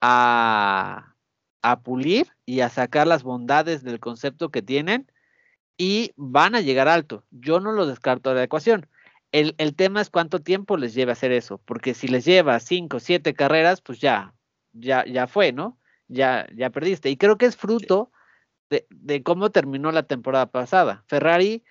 [0.00, 1.16] a,
[1.62, 5.10] a pulir y a sacar las bondades del concepto que tienen
[5.76, 7.24] y van a llegar alto.
[7.30, 8.86] Yo no lo descarto de la ecuación.
[9.32, 13.00] El, el tema es cuánto tiempo les lleva hacer eso, porque si les lleva cinco,
[13.00, 14.34] siete carreras, pues ya,
[14.72, 15.78] ya, ya fue, ¿no?
[16.08, 17.10] Ya, ya perdiste.
[17.10, 18.10] Y creo que es fruto
[18.68, 21.04] de, de cómo terminó la temporada pasada.
[21.06, 21.62] Ferrari,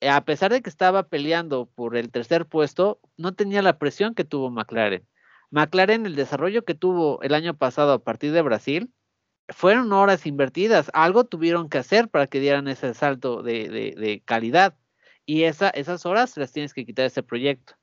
[0.00, 4.24] a pesar de que estaba peleando por el tercer puesto, no tenía la presión que
[4.24, 5.06] tuvo McLaren.
[5.50, 8.92] McLaren, el desarrollo que tuvo el año pasado a partir de Brasil,
[9.48, 14.76] fueron horas invertidas, algo tuvieron que hacer para que dieran ese salto de, calidad.
[15.24, 17.74] Y esa, esas horas las tienes que quitar de ese proyecto.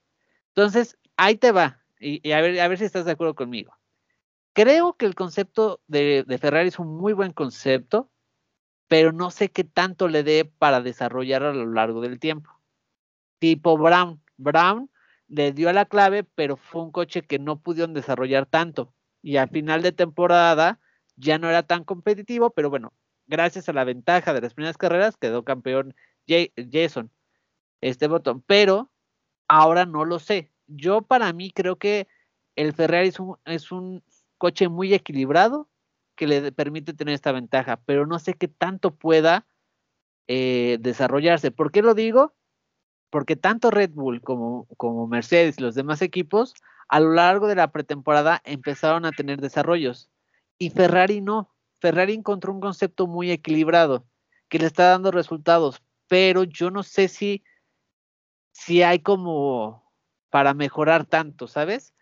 [0.50, 1.82] Entonces, ahí te va.
[2.00, 3.78] Y, a, ver, a ver si estás de acuerdo conmigo.
[4.54, 8.12] Creo que el concepto de, de Ferrari es un muy buen concepto,
[8.88, 12.52] pero no sé qué tanto le dé para desarrollar a lo largo del tiempo.
[13.40, 14.22] Tipo Brown.
[14.38, 14.90] Brown
[15.28, 18.94] le dio la clave, pero fue un coche que no pudieron desarrollar tanto.
[19.22, 20.80] Y al final de temporada
[21.16, 22.94] ya no era tan competitivo, pero bueno,
[23.28, 25.96] gracias a la ventaja de las primeras carreras quedó campeón
[26.28, 27.12] Jason,
[27.82, 28.92] este botón, pero
[29.48, 30.52] ahora no lo sé.
[30.68, 32.08] Yo para mí creo que
[32.56, 34.04] el Ferrari es un, es un
[34.38, 35.70] coche muy equilibrado
[36.16, 39.46] que le permite tener esta ventaja, pero no sé qué tanto pueda
[40.28, 41.52] eh, desarrollarse.
[41.52, 42.34] ¿Por qué lo digo?
[43.10, 46.54] Porque tanto Red Bull como, como Mercedes y los demás equipos
[46.88, 50.10] a lo largo de la pretemporada empezaron a tener desarrollos
[50.58, 51.54] y Ferrari no.
[51.80, 54.06] Ferrari encontró un concepto muy equilibrado
[54.50, 57.44] que le está dando resultados, pero yo no sé si,
[58.52, 59.92] si hay como
[60.30, 61.94] para mejorar tanto, ¿sabes?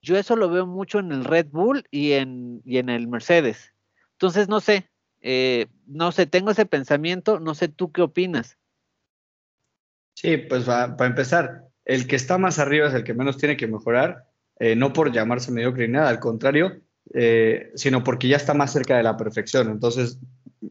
[0.00, 3.72] Yo eso lo veo mucho en el Red Bull y en, y en el Mercedes.
[4.12, 4.90] Entonces, no sé,
[5.20, 8.58] eh, no sé, tengo ese pensamiento, no sé tú qué opinas.
[10.14, 13.66] Sí, pues para empezar, el que está más arriba es el que menos tiene que
[13.66, 16.80] mejorar, eh, no por llamarse mediocre ni nada, al contrario,
[17.14, 19.70] eh, sino porque ya está más cerca de la perfección.
[19.70, 20.18] Entonces,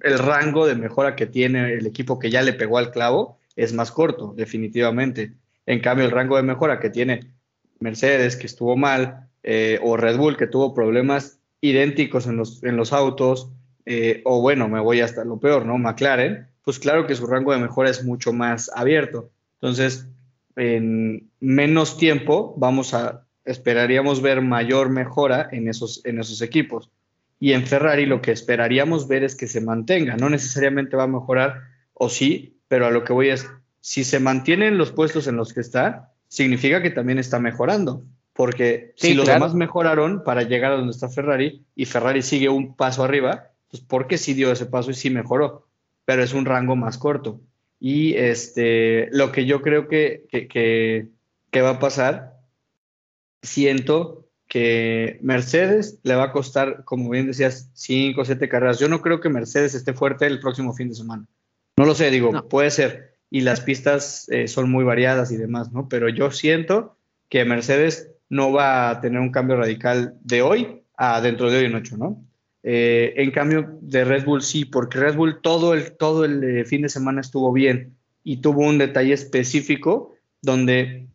[0.01, 3.73] el rango de mejora que tiene el equipo que ya le pegó al clavo es
[3.73, 5.33] más corto, definitivamente.
[5.65, 7.31] En cambio, el rango de mejora que tiene
[7.79, 12.77] Mercedes, que estuvo mal, eh, o Red Bull, que tuvo problemas idénticos en los, en
[12.77, 13.49] los autos,
[13.85, 15.77] eh, o bueno, me voy hasta lo peor, ¿no?
[15.77, 19.31] McLaren, pues claro que su rango de mejora es mucho más abierto.
[19.61, 20.07] Entonces,
[20.55, 26.91] en menos tiempo vamos a esperaríamos ver mayor mejora en esos, en esos equipos.
[27.39, 30.17] Y en Ferrari lo que esperaríamos ver es que se mantenga.
[30.17, 31.61] No necesariamente va a mejorar,
[31.93, 33.47] o sí, pero a lo que voy es,
[33.79, 38.03] si se mantienen los puestos en los que está, significa que también está mejorando.
[38.33, 42.75] Porque si los demás mejoraron para llegar a donde está Ferrari y Ferrari sigue un
[42.75, 45.67] paso arriba, pues porque sí dio ese paso y sí mejoró,
[46.05, 47.41] pero es un rango más corto.
[47.79, 52.36] Y este, lo que yo creo que, que, que va a pasar
[53.41, 58.79] siento que Mercedes le va a costar, como bien decías, cinco o siete carreras.
[58.79, 61.25] Yo no creo que Mercedes esté fuerte el próximo fin de semana.
[61.77, 63.17] No lo sé, digo, puede ser.
[63.29, 65.89] Y las pistas eh, son muy variadas y demás, ¿no?
[65.89, 66.97] Pero yo siento
[67.29, 71.65] que Mercedes no va a tener un cambio radical de hoy a dentro de hoy
[71.65, 72.23] en ocho, ¿no?
[72.63, 76.65] Eh, en cambio, de Red Bull sí, porque Red Bull todo el, todo el eh,
[76.65, 81.07] fin de semana estuvo bien y tuvo un detalle específico donde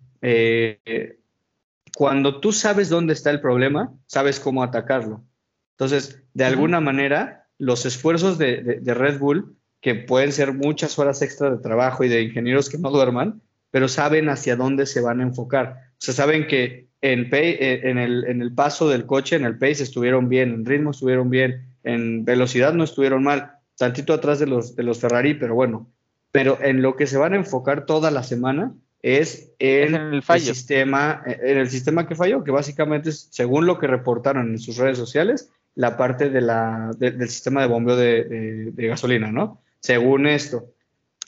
[1.96, 5.24] cuando tú sabes dónde está el problema, sabes cómo atacarlo.
[5.72, 11.50] Entonces, de alguna manera, los esfuerzos de, Red Bull, que pueden ser muchas horas extra
[11.50, 15.24] de trabajo y de ingenieros que no duerman, pero saben hacia dónde se van a
[15.24, 15.76] enfocar.
[15.92, 19.58] O sea, saben que en, eh, en, el, en el paso del coche, en el
[19.58, 24.46] pace, estuvieron bien, en ritmo estuvieron bien, en velocidad no estuvieron mal, tantito atrás de
[24.46, 25.90] los, de los Ferrari, pero bueno.
[26.30, 31.22] Pero en lo que se van a enfocar toda la semana es en, el, sistema,
[31.26, 34.96] en el sistema que falló, que básicamente es, según lo que reportaron en sus redes
[34.96, 39.60] sociales, la parte de la, del sistema de bombeo de, gasolina, ¿no?
[39.80, 40.66] Según esto.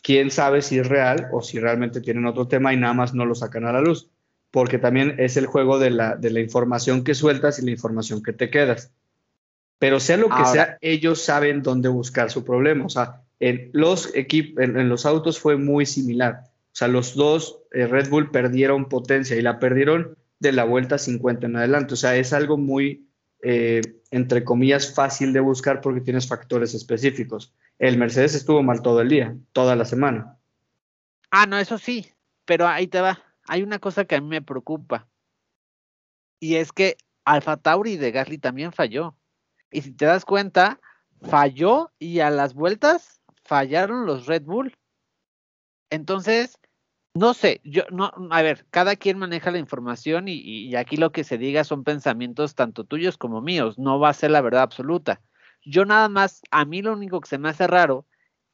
[0.02, 3.26] quién sabe si es real o si realmente tienen otro tema y nada más no
[3.26, 4.08] lo sacan a la luz,
[4.50, 8.22] porque también es el juego de la, de la información que sueltas y la información
[8.22, 8.92] que te quedas.
[9.78, 12.86] Pero sea lo que sea, ellos saben dónde buscar su problema.
[12.86, 16.44] O sea, en los, equipos, en, los autos fue muy similar.
[16.74, 20.98] O sea, los dos eh, Red Bull perdieron potencia y la perdieron de la vuelta
[20.98, 21.94] 50 en adelante.
[21.94, 23.08] O sea, es algo muy,
[23.44, 27.54] eh, entre comillas, fácil de buscar porque tienes factores específicos.
[27.78, 30.36] El Mercedes estuvo mal todo el día, toda la semana.
[31.30, 32.10] Ah, no, eso sí,
[32.44, 33.22] pero ahí te va.
[33.46, 35.06] Hay una cosa que a mí me preocupa.
[36.40, 39.16] Y es que Alfa Tauri de Gasly también falló.
[39.70, 40.80] Y si te das cuenta,
[41.22, 44.76] falló y a las vueltas fallaron los Red Bull.
[45.94, 46.58] Entonces,
[47.14, 51.22] no sé, yo no, a ver, cada quien maneja la información y, aquí lo que
[51.22, 55.20] se diga son pensamientos tanto tuyos como míos, no va a ser la verdad absoluta.
[55.64, 58.06] Yo nada más, a mí lo único que se me hace raro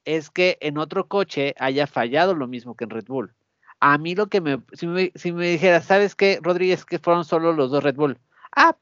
[0.04, 3.34] es que en otro coche haya fallado lo mismo que en Red Bull.
[3.80, 7.54] A mí lo que me, si me, si dijera, ¿sabes qué, Rodríguez, que fueron solo
[7.54, 8.18] los dos Red Bull?
[8.54, 8.76] Ah,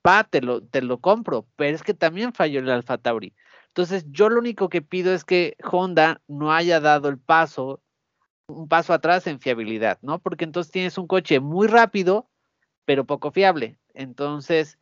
[0.00, 3.34] pa, te lo, te lo compro, pero es que también falló el Alfa Tauri.
[3.68, 7.81] Entonces, yo lo único que pido es que Honda no haya dado el paso,
[8.52, 10.20] un paso atrás en fiabilidad, ¿no?
[10.20, 12.28] Porque entonces tienes un coche muy rápido,
[12.84, 13.78] pero poco fiable.
[13.94, 14.78] Entonces,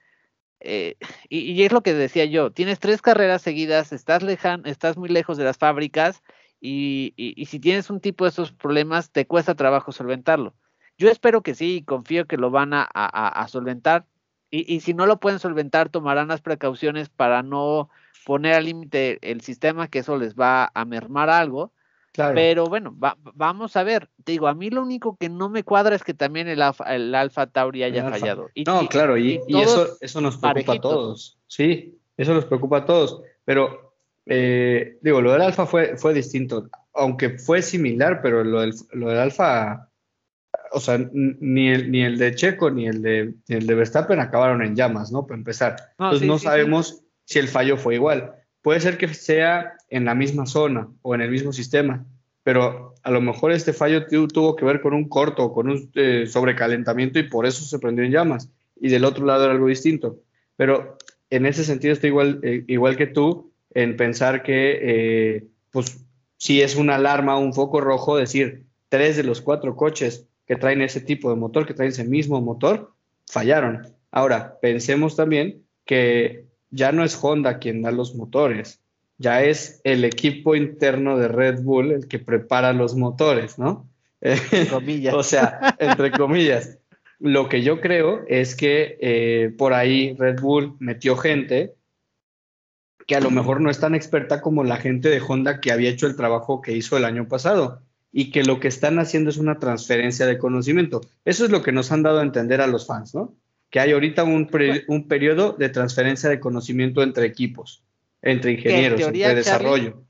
[0.61, 0.97] eh,
[1.29, 5.39] y, es lo que decía yo, tienes tres carreras seguidas, estás, lejan, estás muy lejos
[5.39, 6.23] de las fábricas
[6.61, 10.55] y, y, si tienes un tipo de esos problemas, te cuesta trabajo solventarlo.
[10.99, 14.07] Yo espero que sí y confío que lo van a, a solventar.
[14.51, 17.89] Y, si no lo pueden solventar, tomarán las precauciones para no
[18.27, 21.73] poner al límite el sistema, que eso les va a mermar algo.
[22.13, 22.97] Pero bueno,
[23.35, 24.09] vamos a ver.
[24.25, 26.95] Te digo, a mí lo único que no me cuadra es que también el Alfa,
[26.95, 28.49] el Alfa Tauri haya fallado.
[28.67, 31.39] no, claro, y, eso, eso nos preocupa a todos.
[31.47, 33.23] Sí, eso nos preocupa a todos.
[33.45, 33.95] Pero,
[34.27, 36.69] eh, digo, lo del Alfa fue, fue distinto.
[36.95, 39.89] Aunque fue similar, pero lo del, lo del Alfa,
[40.73, 44.63] o sea, ni el, ni el de Checo ni el de, el de Verstappen acabaron
[44.63, 45.27] en llamas, ¿no?
[45.27, 45.77] Para empezar.
[45.99, 48.35] Entonces no sabemos si el fallo fue igual.
[48.63, 52.05] Puede ser que sea en la misma zona o en el mismo sistema,
[52.43, 55.91] pero a lo mejor este fallo tuvo que ver con un corto o con un
[55.95, 58.51] eh, sobrecalentamiento y por eso se prendió en llamas.
[58.77, 60.21] Y del otro lado era algo distinto.
[60.57, 60.97] Pero
[61.31, 66.05] en ese sentido estoy igual, eh, igual que tú en pensar que, eh, pues,
[66.37, 70.83] si es una alarma, un foco rojo, decir, tres de los cuatro coches que traen
[70.83, 72.93] ese tipo de motor, que traen ese mismo motor,
[73.27, 73.87] fallaron.
[74.11, 78.81] Ahora, pensemos también que ya no es Honda quien da los motores,
[79.19, 83.89] ya es el equipo interno de Red Bull el que prepara los motores, ¿no?
[84.21, 85.15] Entre comillas.
[85.15, 86.79] o sea, entre comillas.
[87.19, 91.75] Lo que yo creo es que eh, por ahí Red Bull metió gente
[93.07, 95.91] que a lo mejor no es tan experta como la gente de Honda que había
[95.91, 99.37] hecho el trabajo que hizo el año pasado y que lo que están haciendo es
[99.37, 101.01] una transferencia de conocimiento.
[101.25, 103.35] Eso es lo que nos han dado a entender a los fans, ¿no?
[103.71, 104.51] Que hay ahorita un,
[104.89, 107.83] un periodo de transferencia de conocimiento entre equipos,
[108.21, 110.05] entre ingenieros, entre desarrollo.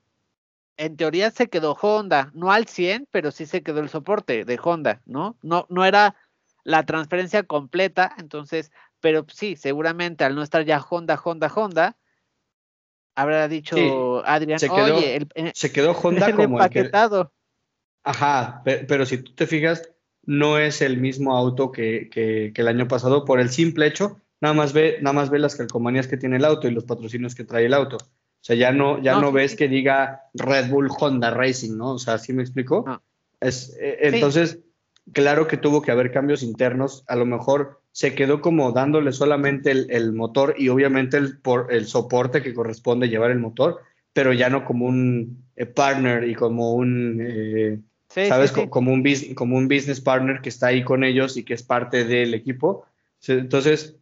[0.78, 4.58] en teoría se quedó Honda, no al 100, pero sí se quedó el soporte de
[4.62, 5.36] Honda, ¿no?
[5.42, 6.16] No, no era
[6.64, 11.96] la transferencia completa, entonces, pero sí, seguramente al no estar ya Honda, Honda, Honda,
[13.14, 16.90] habrá dicho Adrián, se quedó, oye, se quedó Honda como el que,
[18.02, 19.90] Ajá, pero si tú te fijas,
[20.30, 24.72] no es el mismo auto que, el año pasado por el simple hecho, nada más
[24.72, 27.66] ve, nada más ve las calcomanías que tiene el auto y los patrocinios que trae
[27.66, 27.96] el auto.
[27.96, 31.94] O sea, ya no, ya no, ves que diga Red Bull Honda Racing, ¿no?
[31.94, 32.84] O sea, ¿sí me explico?
[33.40, 34.60] Es, eh, entonces,
[35.12, 37.02] claro que tuvo que haber cambios internos.
[37.08, 41.86] A lo mejor se quedó como dándole solamente el, motor y obviamente el, por, el
[41.86, 43.80] soporte que corresponde llevar el motor,
[44.12, 48.52] pero ya no como un eh, partner y como un eh, ¿sabes?
[48.52, 52.04] Como, un, como un business partner que está ahí con ellos y que es parte
[52.04, 52.84] del equipo.
[53.26, 53.96] Entonces,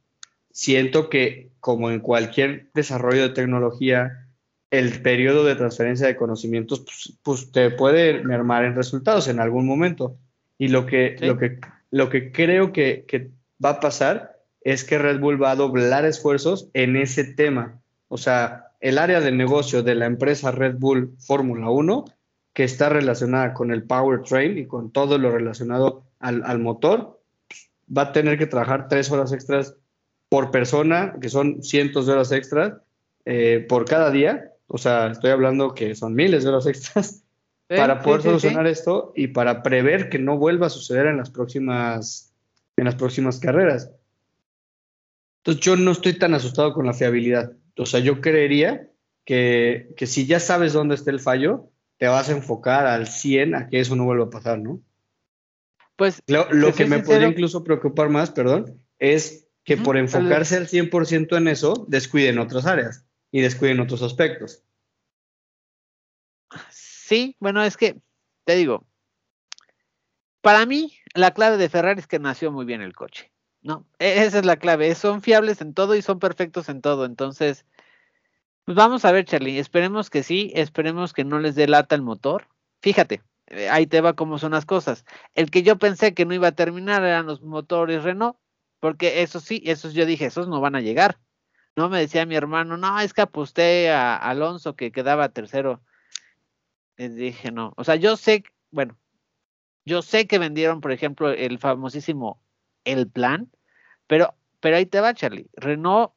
[0.50, 4.26] siento que como en cualquier desarrollo de tecnología,
[4.70, 9.66] el periodo de transferencia de conocimientos pues, pues te puede mermar en resultados en algún
[9.66, 10.16] momento.
[10.56, 11.58] Y lo que, lo que,
[11.90, 13.30] lo que creo que, que
[13.64, 17.80] va a pasar es que Red Bull va a doblar esfuerzos en ese tema.
[18.08, 22.04] O sea, el área de negocio de la empresa Red Bull Fórmula 1
[22.58, 27.22] que está relacionada con el powertrain y con todo lo relacionado al, motor,
[27.96, 29.76] va a tener que trabajar tres horas extras
[30.28, 32.74] por persona, que son cientos de horas extras
[33.24, 34.54] eh, por cada día.
[34.66, 37.22] O sea, estoy hablando que son miles de horas extras
[37.68, 42.34] para poder solucionar esto y para prever que no vuelva a suceder en las próximas,
[42.76, 43.92] en las próximas carreras.
[45.44, 47.52] Entonces, yo no estoy tan asustado con la fiabilidad.
[47.76, 48.90] O sea, yo creería
[49.24, 53.54] que, que si ya sabes dónde está el fallo, te vas a enfocar al 100
[53.54, 54.80] a que eso no vuelva a pasar, ¿no?
[55.96, 61.36] Pues lo, que me podría incluso preocupar más, perdón, es que por enfocarse al 100%
[61.36, 64.62] en eso, descuiden otras áreas y descuiden otros aspectos.
[66.70, 68.00] Sí, bueno, es que,
[68.44, 68.86] te digo,
[70.40, 73.86] para mí la clave de Ferrari es que nació muy bien el coche, ¿no?
[73.98, 77.66] E, esa es la clave, son fiables en todo y son perfectos en todo, entonces,
[78.68, 82.02] pues vamos a ver, Charlie, esperemos que sí, esperemos que no les dé lata el
[82.02, 82.48] motor.
[82.82, 85.06] Fíjate, eh, ahí te va cómo son las cosas.
[85.34, 88.36] El que yo pensé que no iba a terminar eran los motores Renault,
[88.78, 91.18] porque eso sí, esos yo dije, esos no van a llegar.
[91.76, 95.82] No me decía mi hermano, no, es que aposté a Alonso que quedaba tercero.
[96.98, 97.72] Les dije, no.
[97.78, 98.98] O sea, yo sé, bueno,
[99.86, 102.42] yo sé que vendieron, por ejemplo, el famosísimo
[102.84, 103.50] El Plan,
[104.06, 105.48] pero, pero ahí te va, Charlie.
[105.54, 106.12] Renault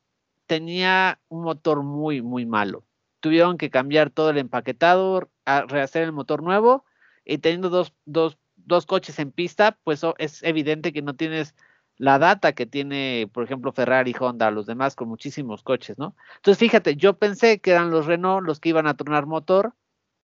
[0.52, 2.84] tenía un motor muy, muy malo.
[3.22, 6.84] Tuvieron que cambiar todo el empaquetado, rehacer el motor nuevo
[7.24, 11.56] y teniendo dos, dos, dos coches en pista, pues es evidente que no tienes
[11.96, 16.18] la data que tiene, por ejemplo, Ferrari, Honda, los demás con muchísimos coches, ¿no?
[16.36, 19.74] Entonces, fíjate, yo pensé que eran los Renault los que iban a tronar motor,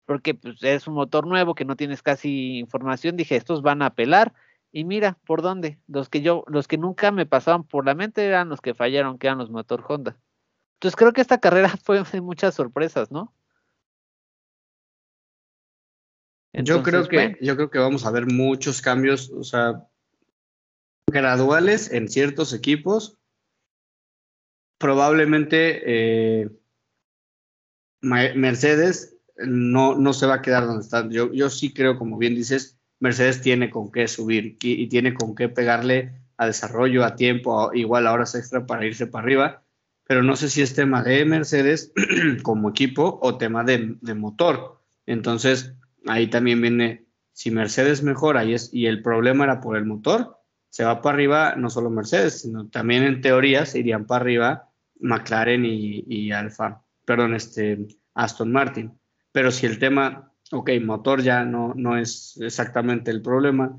[0.04, 3.94] porque pues, es un motor nuevo que no tienes casi información, dije, estos van a
[3.94, 4.34] pelar,
[4.72, 5.78] y mira, ¿por dónde?
[5.88, 9.18] Los que yo, los que nunca me pasaban por la mente eran los que fallaron,
[9.18, 10.16] que eran los motor Honda.
[10.74, 13.34] Entonces creo que esta carrera fue de muchas sorpresas, ¿no?
[16.52, 19.86] yo creo que, yo creo que vamos a ver muchos cambios, o sea,
[21.06, 23.18] graduales en ciertos equipos.
[24.78, 25.82] Probablemente
[26.42, 26.50] eh,
[28.00, 31.08] Mercedes no, no se va a quedar donde está.
[31.08, 35.34] Yo, yo sí creo, como bien dices, Mercedes tiene con qué subir y, tiene con
[35.34, 39.62] qué pegarle a desarrollo, a tiempo, igual a horas extra para irse para arriba.
[40.06, 41.92] Pero no sé si es tema de Mercedes
[42.42, 44.80] como equipo o tema de, de motor.
[45.06, 45.74] Entonces,
[46.06, 50.38] ahí también viene, si Mercedes mejora y, es, y el problema era por el motor,
[50.68, 54.68] se va para arriba no solo Mercedes, sino también en teoría se irían para arriba
[55.00, 58.92] McLaren y, y Alfa, perdón, este, Aston Martin.
[59.32, 63.78] Pero si el tema, ok, motor ya no, no es exactamente el problema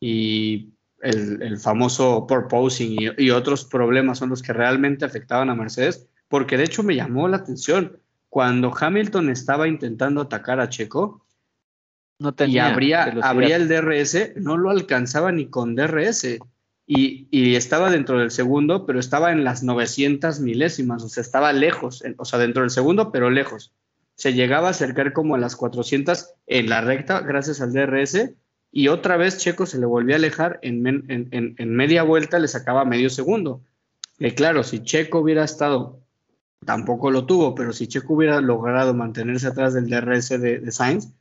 [0.00, 5.54] y el, el famoso purposing y, y otros problemas son los que realmente afectaban a
[5.54, 7.98] Mercedes, porque de hecho me llamó la atención
[8.28, 11.24] cuando Hamilton estaba intentando atacar a Checo,
[12.46, 16.38] y abría, el DRS, no lo alcanzaba ni con DRS.
[16.86, 22.02] Y, estaba dentro del segundo, pero estaba en las 900 milésimas, o sea, estaba lejos,
[22.16, 23.72] o sea, dentro del segundo, pero lejos.
[24.20, 28.34] Se llegaba a acercar como a las 400 en la recta, gracias al DRS,
[28.70, 30.82] y otra vez Checo se le volvía a alejar, en,
[31.74, 33.64] media vuelta le sacaba medio segundo.
[34.18, 36.02] Y claro, si Checo hubiera estado,
[36.66, 41.14] tampoco lo tuvo, pero si Checo hubiera logrado mantenerse atrás del DRS de, Sainz,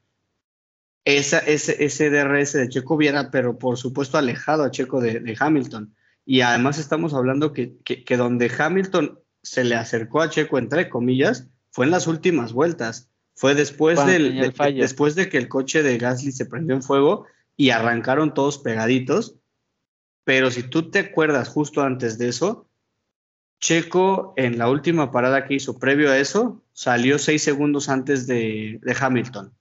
[1.05, 5.95] ese, ese DRS de Checo hubiera, pero por supuesto, alejado a Checo de, Hamilton.
[6.25, 11.47] Y además estamos hablando que, que, donde Hamilton se le acercó a Checo, entre comillas,
[11.71, 13.09] fue en las últimas vueltas.
[13.35, 17.69] Fue después, del, después de que el coche de Gasly se prendió en fuego y
[17.69, 19.35] arrancaron todos pegaditos.
[20.25, 22.67] Pero si tú te acuerdas justo antes de eso,
[23.59, 28.79] Checo en la última parada que hizo previo a eso salió seis segundos antes de,
[28.81, 29.53] de Hamilton.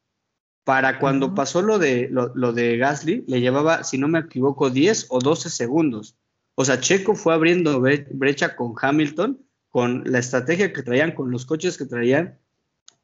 [0.65, 5.07] Para cuando pasó lo de, lo, de Gasly, le llevaba, si no me equivoco, 10
[5.09, 6.17] o 12 segundos.
[6.55, 9.41] O sea, Checo fue abriendo brecha con Hamilton,
[9.71, 12.39] con la estrategia que traían, con los coches que traían,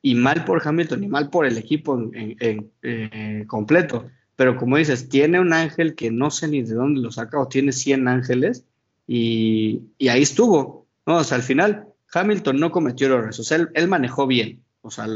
[0.03, 4.07] y mal por Hamilton y mal por el equipo en, eh, completo.
[4.37, 7.49] Pero como dices, tiene un ángel que no sé ni de dónde lo saca, o
[7.49, 8.65] tiene 100 ángeles,
[9.07, 10.87] y, ahí estuvo.
[11.07, 11.17] ¿no?
[11.17, 14.65] O sea, al final, Hamilton no cometió errores, o sea, él manejó bien.
[14.87, 15.07] O sea,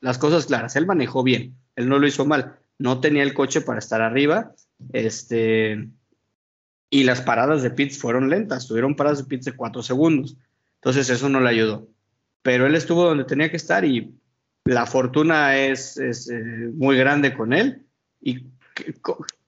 [0.00, 0.76] las cosas claras.
[0.76, 2.58] Él manejó bien, él no lo hizo mal.
[2.78, 4.54] No tenía el coche para estar arriba.
[4.94, 5.90] Este,
[6.90, 8.66] y las paradas de pits fueron lentas.
[8.66, 10.36] Tuvieron paradas de pits de cuatro segundos.
[10.76, 11.88] Entonces eso no le ayudó.
[12.42, 14.14] Pero él estuvo donde tenía que estar y
[14.64, 17.86] la fortuna es, eh, muy grande con él.
[18.20, 18.46] ¿Y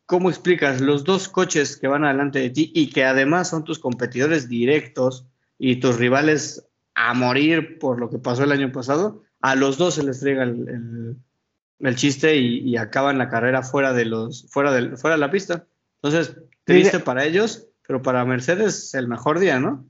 [0.07, 3.79] cómo explicas los dos coches que van adelante de ti y que además son tus
[3.79, 5.27] competidores directos
[5.59, 9.95] y tus rivales a morir por lo que pasó el año pasado, a los dos
[9.95, 11.17] se les traiga el,
[11.95, 15.67] chiste y, acaban la carrera fuera de los fuera de, fuera de la pista.
[16.03, 19.87] Entonces, triste para ellos, pero para Mercedes el mejor día, ¿no?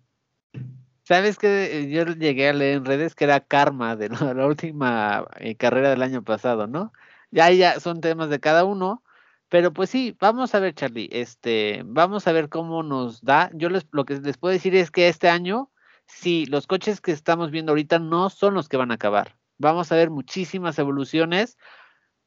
[1.04, 5.56] Sabes que yo llegué a leer en redes que era karma de la, última eh,
[5.56, 6.92] carrera del año pasado, ¿no?
[7.30, 9.02] Ya ya son temas de cada uno,
[9.48, 13.50] pero pues sí, vamos a ver, Charlie, este, vamos a ver cómo nos da.
[13.54, 15.70] Yo les, lo que les puedo decir es que este año
[16.08, 19.36] sí, los coches que estamos viendo ahorita no son los que van a acabar.
[19.58, 21.56] Vamos a ver muchísimas evoluciones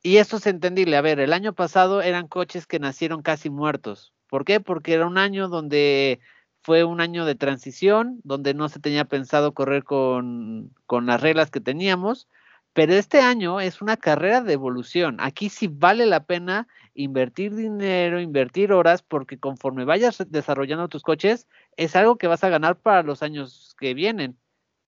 [0.03, 0.97] y esto es entendible.
[0.97, 4.13] A ver, el año pasado eran coches que nacieron casi muertos.
[4.27, 4.59] ¿Por qué?
[4.59, 6.19] Porque era un año donde
[6.61, 11.51] fue un año de transición, donde no se tenía pensado correr con, con las reglas
[11.51, 12.27] que teníamos.
[12.73, 15.17] Pero este año es una carrera de evolución.
[15.19, 21.47] Aquí sí vale la pena invertir dinero, invertir horas, porque conforme vayas desarrollando tus coches,
[21.75, 24.37] es algo que vas a ganar para los años que vienen.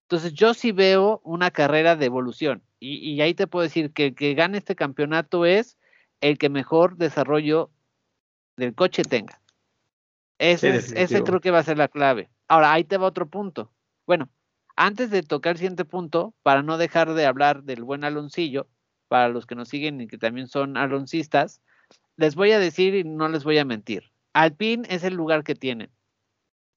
[0.04, 2.64] Entonces yo sí veo una carrera de evolución.
[2.86, 5.78] Y, ahí te puedo decir que el que gane este campeonato es
[6.20, 7.72] el que mejor desarrollo
[8.58, 9.40] del coche tenga.
[10.38, 12.30] Ese, ese creo que va a ser la clave.
[12.50, 13.72] Ahora, ahí te va otro punto.
[14.06, 14.30] Bueno,
[14.76, 18.68] antes de tocar el siguiente punto, para no dejar de hablar del buen Aloncillo,
[19.08, 21.62] para los que nos siguen y que también son aloncistas,
[22.18, 24.12] les voy a decir y no les voy a mentir.
[24.34, 25.90] Alpine es el lugar que tienen.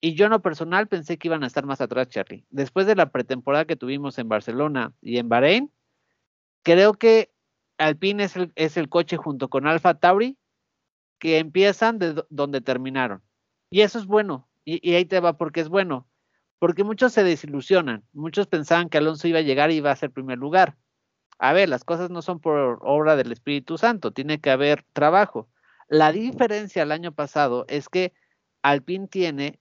[0.00, 2.46] Y yo en lo personal pensé que iban a estar más atrás, Charlie.
[2.50, 5.72] Después de la pretemporada que tuvimos en Barcelona y en Bahrein,
[6.66, 7.30] creo que
[7.78, 8.24] Alpine
[8.56, 10.36] es el, coche junto con Alfa Tauri
[11.20, 13.22] que empiezan de donde terminaron.
[13.70, 14.48] Y eso es bueno.
[14.64, 16.08] Y, y, ahí te va porque es bueno.
[16.58, 18.02] Porque muchos se desilusionan.
[18.12, 20.76] Muchos pensaban que Alonso iba a llegar y iba a ser primer lugar.
[21.38, 24.10] A ver, las cosas no son por obra del Espíritu Santo.
[24.10, 25.48] Tiene que haber trabajo.
[25.88, 28.12] La diferencia el año pasado es que
[28.62, 29.60] Alpine tiene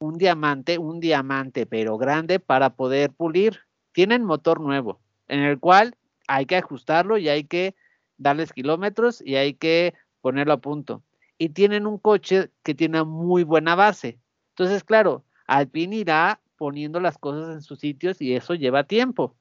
[0.00, 3.60] un diamante, un diamante, pero grande para poder pulir.
[3.92, 5.94] Tienen motor nuevo, en el cual
[6.30, 7.74] hay que ajustarlo y hay que
[8.16, 11.02] darles kilómetros y hay que ponerlo a punto.
[11.38, 14.20] Y tienen un coche que tiene muy buena base.
[14.50, 19.34] Entonces, claro, Alpine irá poniendo las cosas en sus sitios y eso lleva tiempo.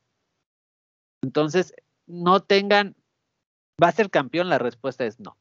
[1.22, 1.76] Entonces,
[2.08, 2.96] no tengan,
[3.82, 4.50] ¿va a ser campeón?
[4.50, 5.38] La respuesta es no.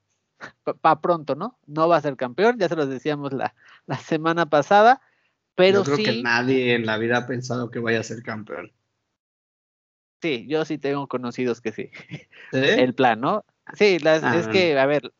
[0.82, 1.58] Para pronto, ¿no?
[1.66, 3.54] No va a ser campeón, ya se los decíamos la,
[3.86, 5.00] la semana pasada.
[5.54, 8.22] Pero yo creo sí, que nadie en la vida ha pensado que vaya a ser
[8.22, 8.72] campeón.
[10.20, 11.90] Sí, yo sí tengo conocidos que sí.
[12.52, 13.44] El plan, ¿no?
[13.74, 15.12] Sí, las, ah, es que, a ver,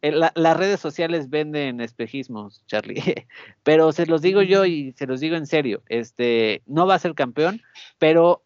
[0.00, 3.02] la, las redes sociales venden espejismos, Charlie.
[3.62, 5.82] pero se los digo yo y se los digo en serio.
[5.88, 7.60] Este, no va a ser campeón,
[7.98, 8.44] pero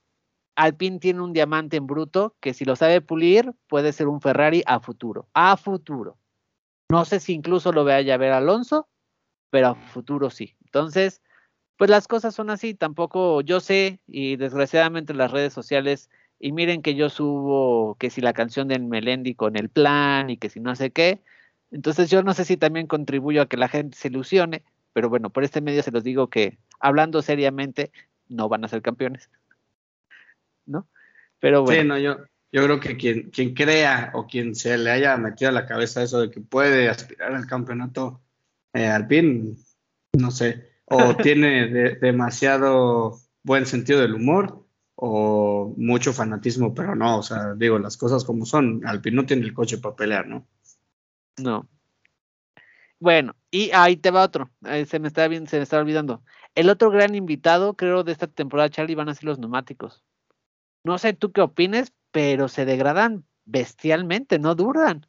[0.57, 4.63] Alpine tiene un diamante en bruto que si lo sabe pulir, puede ser un Ferrari
[4.67, 5.29] a futuro.
[5.35, 6.19] A futuro.
[6.89, 8.89] No sé si incluso lo vaya a ver Alonso,
[9.51, 10.57] pero a futuro sí.
[10.65, 11.23] Entonces,
[11.77, 16.83] pues las cosas son así, tampoco yo sé y desgraciadamente las redes sociales y miren
[16.83, 20.61] que yo subo que si la canción del Melendi con el plan y que si
[20.61, 21.21] no sé qué,
[21.71, 24.63] entonces yo no sé si también contribuyo a que la gente se ilusione,
[24.93, 27.91] pero bueno, por este medio se los digo que hablando seriamente
[28.29, 29.31] no van a ser campeones.
[30.67, 30.87] ¿No?
[31.41, 31.81] Pero bueno.
[31.81, 32.19] Sí, no, yo,
[32.53, 36.03] yo creo que quien, quien crea o quien se le haya metido a la cabeza
[36.03, 38.21] eso de que puede aspirar al campeonato
[38.75, 39.57] eh, Alpine,
[40.13, 44.65] no sé, o tiene demasiado buen sentido del humor
[44.95, 49.45] o mucho fanatismo, pero no, o sea, digo, las cosas como son, Alpine no tiene
[49.45, 50.47] el coche para pelear, ¿no?
[51.39, 51.67] No.
[53.01, 54.51] Bueno, y ahí te va otro,
[54.87, 56.23] se me está bien, se me está olvidando.
[56.55, 60.05] El otro gran invitado, creo, de esta temporada, Charlie, van a ser los neumáticos.
[60.85, 65.07] No sé tú qué opines, pero se degradan bestialmente, no duran.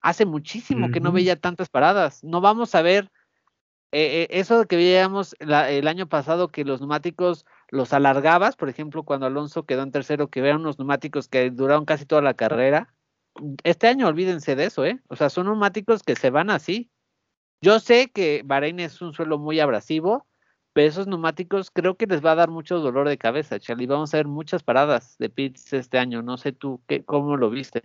[0.00, 2.22] Hace muchísimo que no veía tantas paradas.
[2.22, 3.10] No vamos a ver
[3.90, 9.02] eh, eh, eso que veíamos el año pasado que los neumáticos los alargabas, por ejemplo,
[9.02, 12.94] cuando Alonso quedó en tercero, que eran unos neumáticos que duraron casi toda la carrera.
[13.62, 15.00] Este año olvídense de eso, ¿eh?
[15.08, 16.90] O sea, son neumáticos que se van así.
[17.60, 20.26] Yo sé que Bahrein es un suelo muy abrasivo,
[20.72, 23.86] pero esos neumáticos creo que les va a dar mucho dolor de cabeza, Charlie.
[23.86, 26.22] Vamos a ver muchas paradas de pits este año.
[26.22, 27.82] No sé tú qué, cómo lo viste.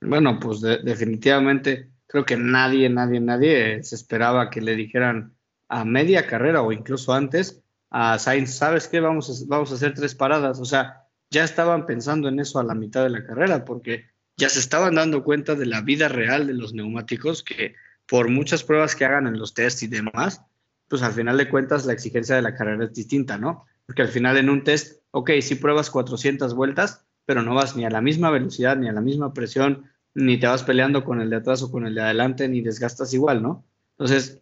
[0.00, 5.34] Bueno, pues definitivamente creo que nadie, nadie, nadie se esperaba que le dijeran
[5.70, 9.00] a media carrera o incluso antes a Sainz, ¿sabes qué?
[9.00, 10.58] Vamos a, vamos a hacer tres paradas.
[10.60, 14.04] O sea, ya estaban pensando en eso a la mitad de la carrera porque
[14.36, 17.74] ya se estaban dando cuenta de la vida real de los neumáticos que
[18.06, 20.42] por muchas pruebas que hagan en los tests y demás,
[20.88, 23.64] pues al final de cuentas la exigencia de la carrera es distinta, ¿no?
[23.86, 27.84] Porque al final en un test, ok, si pruebas 400 vueltas, pero no vas ni
[27.84, 31.30] a la misma velocidad, ni a la misma presión, ni te vas peleando con el
[31.30, 33.64] de atrás o con el de adelante, ni desgastas igual, ¿no?
[33.92, 34.40] Entonces,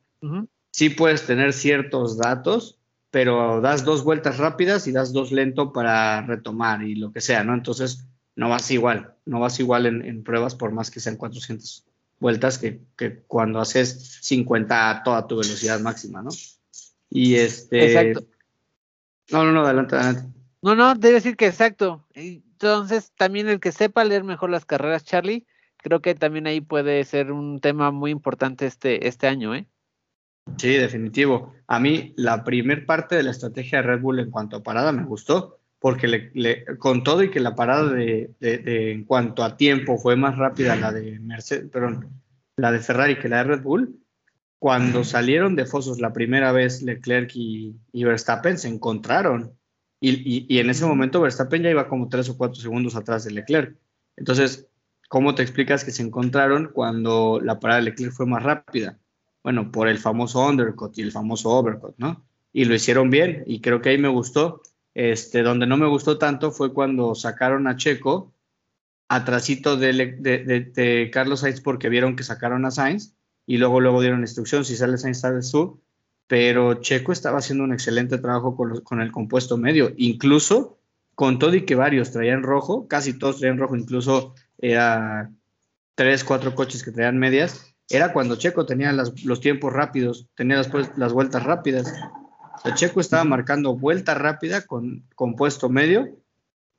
[0.70, 2.78] sí puedes tener ciertos datos,
[3.10, 7.44] pero das dos vueltas rápidas y das dos lento para retomar y lo que sea,
[7.44, 7.54] ¿no?
[7.54, 8.06] Entonces,
[8.36, 11.84] no vas igual, no vas igual en, pruebas por más que sean 400
[12.20, 16.30] vueltas que, que, cuando haces 50 a toda tu velocidad máxima, ¿no?
[17.10, 17.86] Y este...
[17.86, 18.28] Exacto.
[19.30, 20.38] No, no, no, adelante, adelante.
[20.62, 22.06] No, no, debe decir que exacto.
[22.14, 25.46] Entonces, también el que sepa leer mejor las carreras, Charlie,
[25.76, 29.66] creo que también ahí puede ser un tema muy importante este, este año, ¿eh?
[30.56, 31.54] Sí, definitivo.
[31.66, 34.90] A mí la primer parte de la estrategia de Red Bull en cuanto a parada
[34.92, 39.98] me gustó, porque le, con todo y que la parada de, en cuanto a tiempo
[39.98, 42.08] fue más rápida la de Mercedes, perdón,
[42.56, 44.00] la de Ferrari que la de Red Bull,
[44.58, 49.52] cuando salieron de Fosos la primera vez Leclerc y, Verstappen se encontraron
[50.00, 53.32] y, y, en ese momento Verstappen ya iba como tres o cuatro segundos atrás de
[53.32, 53.76] Leclerc.
[54.16, 54.68] Entonces,
[55.08, 58.98] ¿cómo te explicas que se encontraron cuando la parada de Leclerc fue más rápida?
[59.48, 62.22] Bueno, por el famoso undercut y el famoso overcut, ¿no?
[62.52, 64.60] Y lo hicieron bien y creo que ahí me gustó.
[64.92, 68.34] Este, donde no me gustó tanto fue cuando sacaron a Checo
[69.08, 73.14] atrasito de, de, Carlos Sainz porque vieron que sacaron a Sainz
[73.46, 75.80] y luego luego dieron instrucción si sale Sainz sale su
[76.26, 80.78] pero Checo estaba haciendo un excelente trabajo con, con el compuesto medio incluso
[81.14, 85.30] con todo y que varios traían rojo casi todos traían rojo incluso era
[85.94, 90.70] tres cuatro coches que traían medias era cuando Checo tenía los tiempos rápidos tenía las,
[90.96, 91.92] las vueltas rápidas
[92.74, 96.16] Checo estaba marcando vuelta rápida con compuesto medio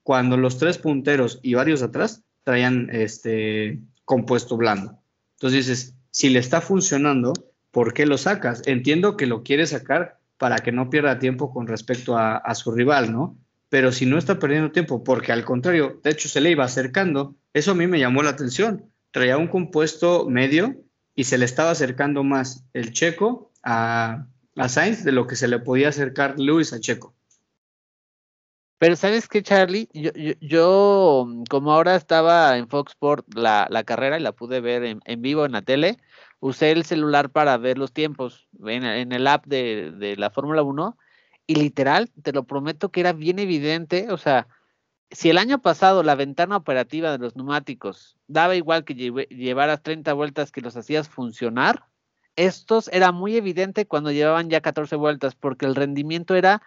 [0.03, 4.97] cuando los tres punteros y varios atrás traían este compuesto blando.
[5.35, 7.33] Entonces dices, si le está funcionando,
[7.71, 8.63] ¿por qué lo sacas?
[8.65, 13.11] Entiendo que lo quiere sacar para que no pierda tiempo con respecto a, su rival,
[13.11, 13.37] ¿no?
[13.69, 17.35] Pero si no está perdiendo tiempo, porque al contrario, de hecho se le iba acercando,
[17.53, 18.85] eso a mí me llamó la atención.
[19.11, 20.75] Traía un compuesto medio
[21.19, 25.49] y se le estaba acercando más el checo a, a Sainz de lo que se
[25.49, 27.13] le podía acercar Luis a Checo.
[28.77, 34.17] Pero sabes qué, Charlie, yo, yo, como ahora estaba en Fox Sport la, la carrera
[34.17, 35.97] y la pude ver en, vivo en la tele,
[36.39, 40.63] usé el celular para ver los tiempos en, en el app de, de la Fórmula
[40.63, 40.97] 1
[41.47, 44.47] y literal, te lo prometo que era bien evidente, o sea,
[45.11, 50.13] si el año pasado la ventana operativa de los neumáticos daba igual que llevaras 30
[50.13, 51.85] vueltas que los hacías funcionar,
[52.35, 56.61] estos era muy evidente cuando llevaban ya 14 vueltas porque el rendimiento era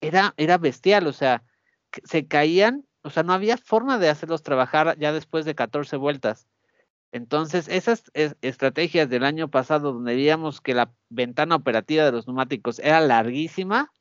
[0.00, 1.42] era, era bestial, o sea,
[2.04, 6.46] se caían, o sea, no había forma de hacerlos trabajar ya después de 14 vueltas.
[7.10, 8.04] Entonces, esas
[8.42, 13.92] estrategias del año pasado, donde veíamos que la ventana operativa de los neumáticos era larguísima,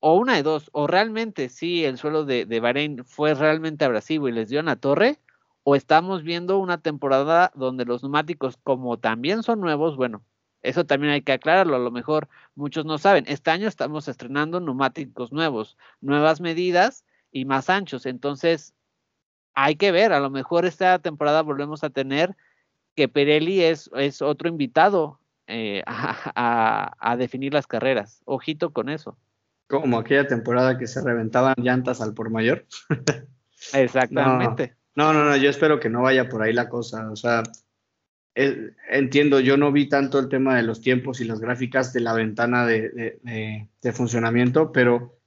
[0.00, 4.28] o una de dos, o realmente sí el suelo de, de Bahrein fue realmente abrasivo
[4.28, 5.18] y les dio una torre,
[5.64, 10.22] o estamos viendo una temporada donde los neumáticos, como también son nuevos, bueno,
[10.62, 13.24] eso también hay que aclararlo, a lo mejor muchos no saben.
[13.28, 18.06] Este año estamos estrenando neumáticos nuevos, nuevas medidas y más anchos.
[18.06, 18.74] Entonces,
[19.54, 22.36] hay que ver, a lo mejor esta temporada volvemos a tener
[22.96, 28.22] que Pirelli es, es otro invitado eh, a, definir las carreras.
[28.24, 29.16] Ojito con eso.
[29.68, 32.66] Como aquella temporada que se reventaban llantas al por mayor.
[33.72, 34.76] Exactamente.
[34.94, 37.10] no, no, no, yo espero que no vaya por ahí la cosa.
[37.10, 37.42] O sea,
[38.88, 42.12] entiendo, yo no vi tanto el tema de los tiempos y las gráficas de la
[42.12, 45.18] ventana de, funcionamiento, pero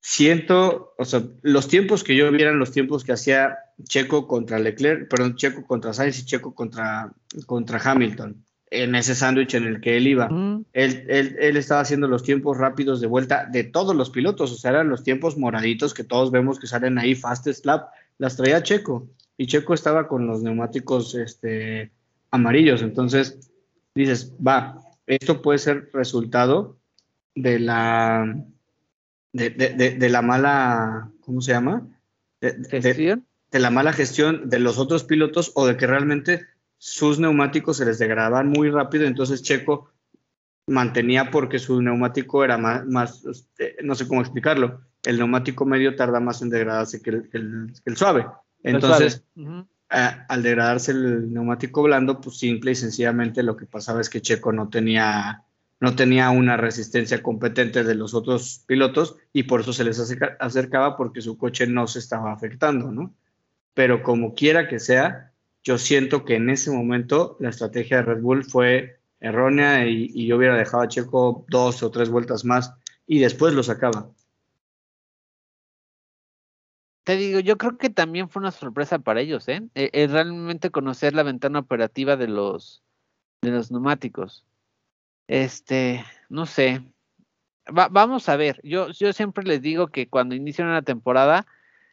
[0.00, 4.58] siento, o sea, los tiempos que yo vi eran los tiempos que hacía Checo contra
[4.58, 7.12] Leclerc, perdón, Checo contra Sainz y Checo contra,
[7.46, 10.28] contra Hamilton, en ese sándwich en el que él iba.
[10.72, 14.70] él, él, estaba haciendo los tiempos rápidos de vuelta de todos los pilotos, o sea,
[14.70, 17.88] eran los tiempos moraditos que todos vemos que salen ahí, fastest lap,
[18.18, 19.08] las traía Checo.
[19.36, 21.92] Y Checo estaba con los neumáticos este,
[22.30, 22.82] amarillos.
[22.82, 23.50] Entonces,
[23.94, 26.78] dices, va, esto puede ser resultado
[27.34, 28.36] de la,
[29.32, 31.86] de, la mala, ¿cómo se llama?
[32.40, 36.46] De, la mala gestión de los otros pilotos o de que realmente
[36.78, 39.90] sus neumáticos se les degradaban muy rápido, entonces Checo
[40.68, 45.96] mantenía porque su neumático era más, más este, no sé cómo explicarlo, el neumático medio
[45.96, 48.26] tarda más en degradarse que el, suave.
[48.62, 49.24] Entonces,
[49.88, 54.52] al degradarse el neumático blando, pues simple y sencillamente lo que pasaba es que Checo
[54.52, 55.44] no tenía,
[55.80, 59.98] no tenía una resistencia competente de los otros pilotos y por eso se les
[60.38, 63.14] acercaba porque su coche no se estaba afectando, ¿no?
[63.74, 65.32] Pero como quiera que sea,
[65.68, 70.38] yo siento que en ese momento la estrategia de Red Bull fue errónea y, yo
[70.38, 72.72] hubiera dejado a Checo dos o tres vueltas más
[73.06, 74.10] y después lo sacaba
[77.04, 79.62] te digo, yo creo que también fue una sorpresa para ellos, ¿eh?
[79.74, 82.82] Es e, realmente conocer la ventana operativa de los,
[83.40, 84.44] de los neumáticos.
[85.26, 86.82] Este, no sé.
[87.66, 88.60] vamos a ver.
[88.62, 91.46] Yo, yo siempre les digo que cuando inician una temporada,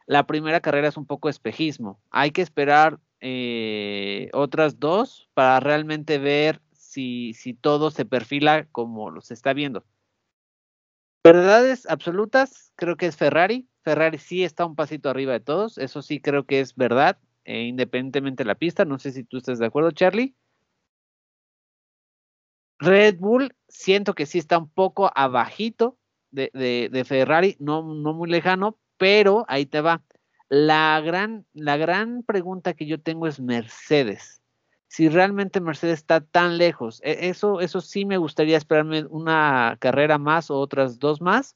[0.05, 1.97] la primera carrera es un poco espejismo.
[2.11, 9.19] Hay que esperar eh, otras dos para realmente ver si, si todo se perfila como
[9.19, 9.83] se está viendo.
[11.23, 13.67] Verdades absolutas, creo que es Ferrari.
[13.81, 17.63] Ferrari sí está un pasito arriba de todos, eso sí creo que es verdad, eh,
[17.63, 18.85] independientemente de la pista.
[18.85, 20.35] No sé si tú estás de acuerdo, Charlie.
[22.77, 25.97] Red Bull siento que sí está un poco abajito
[26.29, 30.03] de, de, de Ferrari, no, no muy lejano, pero ahí te va.
[30.49, 34.41] La gran, la gran pregunta que yo tengo es Mercedes.
[34.87, 40.17] Si realmente Mercedes está tan lejos, e, eso, eso sí me gustaría esperarme una carrera
[40.17, 41.55] más o otras dos más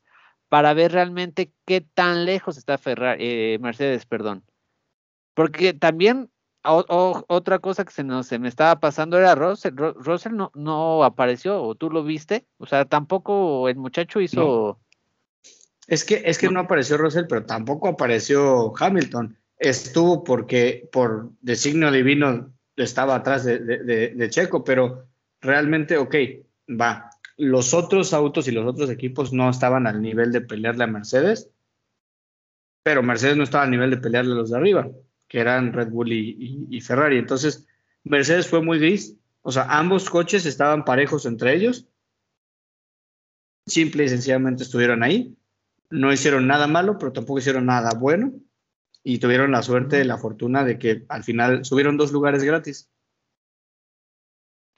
[0.49, 4.43] para ver realmente qué tan lejos está Ferrari, eh, Mercedes, perdón.
[5.35, 6.31] Porque también
[6.63, 9.75] otra cosa que se, nos, se me estaba pasando era Russell.
[9.75, 12.45] Russell no, no apareció, o tú lo viste.
[12.57, 14.79] O sea, tampoco el muchacho hizo.
[15.89, 16.59] Es que, es que no.
[16.59, 19.35] apareció Russell, pero tampoco apareció Hamilton.
[19.57, 25.07] Estuvo porque por designio divino estaba atrás de, de, Checo, pero
[25.41, 26.15] realmente, ok,
[26.79, 27.09] va.
[27.37, 31.49] Los otros autos y los otros equipos no estaban al nivel de pelearle a Mercedes,
[32.83, 34.87] pero Mercedes no estaba al nivel de pelearle a los de arriba,
[35.27, 37.17] que eran Red Bull y, y Ferrari.
[37.17, 37.67] Entonces,
[38.03, 39.15] Mercedes fue muy gris.
[39.41, 41.87] O sea, ambos coches estaban parejos entre ellos.
[43.65, 45.35] Simple y sencillamente estuvieron ahí
[45.89, 48.33] no hicieron nada malo, pero tampoco hicieron nada bueno
[49.03, 52.89] y tuvieron la suerte, la fortuna de que al final subieron dos lugares gratis.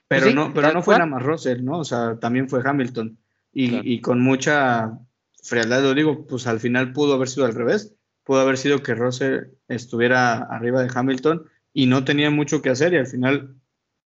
[0.08, 1.78] Pero no, pero no fue nada más Russell, ¿no?
[1.78, 3.18] O sea, también fue Hamilton.
[3.54, 4.98] Y, con mucha
[5.42, 7.94] frialdad lo digo, pues al final pudo haber sido al revés.
[8.24, 12.92] Pudo haber sido que Russell estuviera arriba de Hamilton y no tenía mucho que hacer.
[12.92, 13.56] Y al final,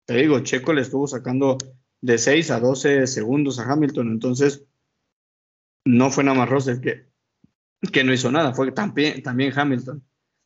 [0.04, 1.58] te digo, Checo le estuvo sacando
[2.00, 4.08] de 6 a 12 segundos a Hamilton.
[4.08, 4.64] Entonces,
[5.86, 7.06] no fue nada más Russell que,
[7.92, 10.02] que no hizo nada, fue también, también Hamilton.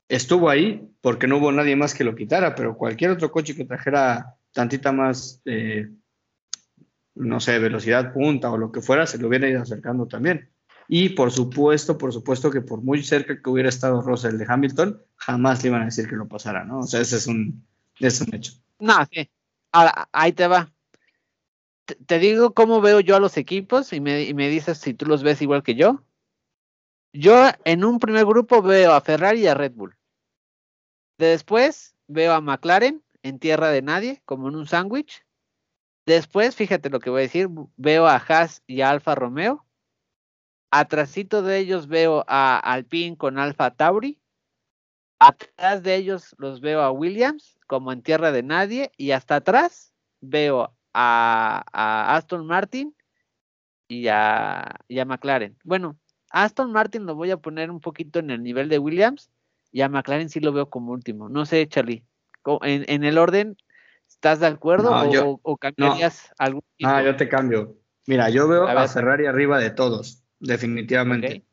[0.08, 3.64] Estuvo ahí porque no hubo nadie más que lo quitara, pero cualquier otro coche que
[3.64, 5.88] trajera tantita más, eh,
[7.14, 10.50] no sé, velocidad punta o lo que fuera, se lo hubiera ido acercando también.
[10.88, 15.00] Y por supuesto, por supuesto que por muy cerca que hubiera estado Russell de Hamilton,
[15.16, 16.80] jamás le iban a decir que lo pasara, ¿no?
[16.80, 17.64] O sea, ese es un,
[17.98, 18.52] es un hecho.
[18.78, 19.30] No, sí.
[19.72, 20.70] Ahora, ahí te va
[22.06, 25.42] te digo cómo veo yo a los equipos y me, dices si tú los ves
[25.42, 26.04] igual que yo.
[27.12, 29.96] Yo en un primer grupo veo a Ferrari y a Red Bull.
[31.18, 35.24] Después veo a McLaren en tierra de nadie, como en un sándwich.
[36.06, 39.66] Después, fíjate lo que voy a decir, veo a Haas y a Alfa Romeo.
[40.70, 44.20] Atrásito de ellos veo a Alpine con Alfa Tauri.
[45.18, 48.92] Atrás de ellos los veo a Williams como en tierra de nadie.
[48.96, 52.94] Y hasta atrás veo a, Aston Martin
[53.88, 54.76] y a,
[55.06, 55.56] McLaren.
[55.64, 55.98] Bueno,
[56.30, 59.30] Aston Martin lo voy a poner un poquito en el nivel de Williams
[59.72, 61.28] y a McLaren sí lo veo como último.
[61.28, 62.04] No sé, Charlie,
[62.62, 63.56] en, el orden,
[64.08, 64.90] ¿estás de acuerdo
[65.42, 67.76] o, cambiarías algún Ah, yo te cambio.
[68.06, 71.44] Mira, yo veo a, Ferrari arriba de todos, definitivamente.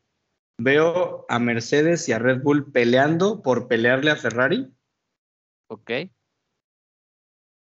[0.60, 4.72] Veo a Mercedes y a Red Bull peleando por pelearle a Ferrari.
[5.68, 5.90] Ok.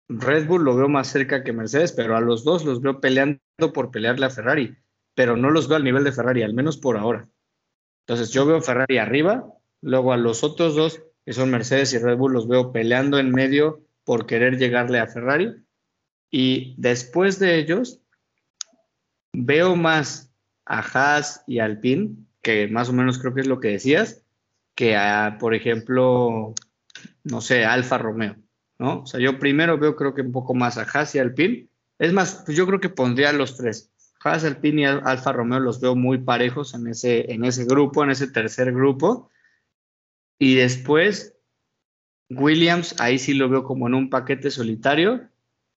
[0.08, 3.40] Red Bull lo veo más cerca que Mercedes, pero a los dos los veo peleando
[3.72, 4.76] por pelearle a Ferrari,
[5.14, 7.28] pero no los veo al nivel de Ferrari, al menos por ahora.
[8.06, 12.16] Entonces yo veo Ferrari arriba, luego a los otros dos, que son Mercedes y Red
[12.16, 15.56] Bull, los veo peleando en medio por querer llegarle a Ferrari.
[16.30, 18.00] Y después de ellos,
[19.32, 20.32] veo más
[20.64, 24.24] a Haas y Alpine, que más o menos creo que es lo que decías,
[24.76, 26.54] que a, por ejemplo,
[27.24, 28.36] no sé, Alfa Romeo.
[28.78, 29.02] ¿No?
[29.02, 31.68] O sea, yo primero veo creo que un poco más a Haas y Alpine.
[31.98, 33.90] Es más, pues yo creo que pondría los tres.
[34.22, 38.10] Haas, Alpine y Alfa Romeo los veo muy parejos en ese, en ese grupo, en
[38.10, 39.30] ese tercer grupo.
[40.38, 41.34] Y después,
[42.28, 45.28] Williams, ahí sí lo veo como en un paquete solitario,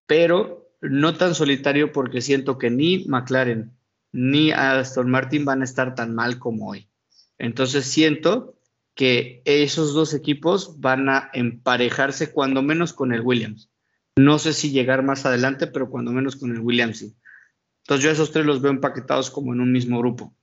[0.08, 3.72] pero no tan solitario porque siento que ni McLaren
[4.12, 6.90] ni Aston Martin van a estar tan mal como hoy.
[7.38, 8.59] Entonces siento
[9.00, 13.72] que esos dos equipos van a emparejarse cuando menos con el Williams.
[14.18, 17.16] No sé si llegar más adelante, pero cuando menos con el Williams sí.
[17.84, 20.36] Entonces yo esos tres los veo empaquetados como en un mismo grupo.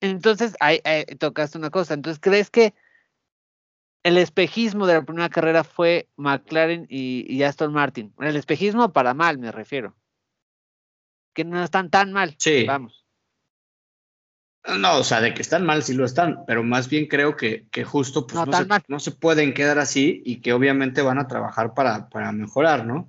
[0.00, 0.80] Entonces, ahí,
[1.18, 1.92] tocaste una cosa.
[1.92, 2.72] Entonces, ¿crees que
[4.02, 8.14] el espejismo de la primera carrera fue McLaren y, Aston Martin?
[8.18, 9.94] El espejismo para mal, me refiero.
[11.34, 12.34] Que no están tan mal.
[12.38, 12.64] Sí.
[12.64, 13.05] Vamos.
[14.78, 17.68] No, o sea, de que están mal, sí lo están, pero más bien creo que,
[17.70, 18.36] que justo pues,
[18.88, 23.08] no, se, pueden quedar así y que obviamente van a trabajar para, para mejorar, ¿no?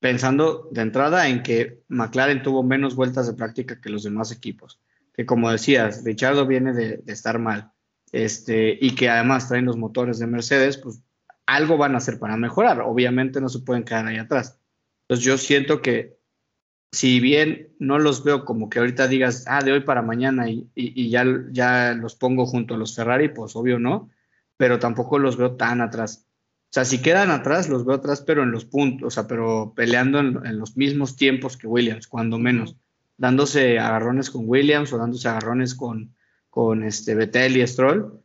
[0.00, 4.78] Pensando de entrada en que McLaren tuvo menos vueltas de práctica que los demás equipos,
[5.14, 7.72] que como decías, Richardo viene de, de estar mal,
[8.12, 11.00] este, y que además traen los motores de Mercedes, pues
[11.46, 14.58] algo van a hacer para mejorar, obviamente no se pueden quedar ahí atrás.
[15.04, 16.18] Entonces yo siento que
[16.94, 21.10] si bien no los veo como que ahorita digas, ah, de hoy para mañana y,
[21.10, 24.10] ya, ya los pongo junto a los Ferrari, pues obvio no,
[24.56, 26.26] pero tampoco los veo tan atrás.
[26.26, 29.74] O sea, si quedan atrás, los veo atrás, pero en los puntos, o sea, pero
[29.74, 32.76] peleando en, los mismos tiempos que Williams, cuando menos.
[33.16, 36.14] dándose agarrones con Williams o dándose agarrones con,
[36.48, 38.20] con este Betel y Stroll,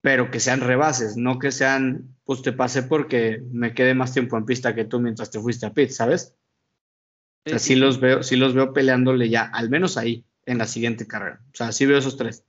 [0.00, 4.38] pero que sean rebases, no que sean, pues te pasé porque me quedé más tiempo
[4.38, 6.35] en pista que tú mientras te fuiste a pit, ¿sabes?
[7.46, 10.66] O sea, sí, los veo, sí los veo peleándole ya, al menos ahí, en la
[10.66, 11.40] siguiente carrera.
[11.52, 12.44] O sea, sí veo esos tres.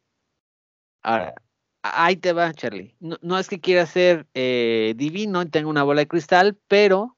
[1.04, 1.36] Ahora,
[1.84, 2.96] ahí te va, Charlie.
[3.00, 7.16] No, no es que quiera ser eh, divino y tenga una bola de cristal, pero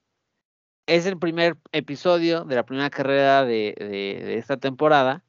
[0.88, 5.24] es el primer episodio de la primera carrera de, de, de, esta temporada.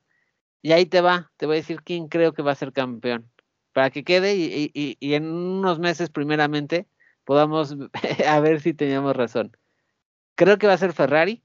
[0.62, 3.30] Y ahí te va, te voy a decir quién creo que va a ser campeón.
[3.72, 6.88] Para que quede y, y, y en unos meses, primeramente,
[7.24, 7.76] podamos
[8.26, 9.56] a ver si teníamos razón.
[10.34, 11.44] Creo que va a ser Ferrari.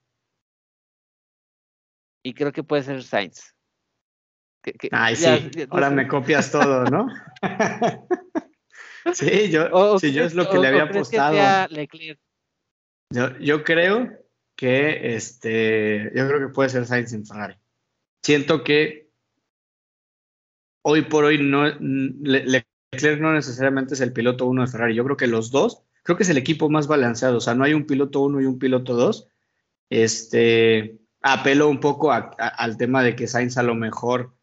[2.26, 3.54] Y creo que puede ser Sainz.
[4.64, 7.08] Que, que, Ay, ya, sí, ya, ahora me copias todo, ¿no?
[9.14, 11.70] sí, yo, o, sí, yo es lo que o, le había apostado.
[13.12, 14.10] Yo, yo creo
[14.56, 17.58] que este, yo creo que puede ser Sainz en Ferrari.
[18.24, 19.12] Siento que
[20.82, 24.96] hoy por hoy no Leclerc no necesariamente es el piloto uno de Ferrari.
[24.96, 27.38] Yo creo que los dos, creo que es el equipo más balanceado.
[27.38, 29.28] O sea, no hay un piloto uno y un piloto dos.
[29.92, 34.36] Este, apelo un poco a, a, al tema de que Sainz a lo mejor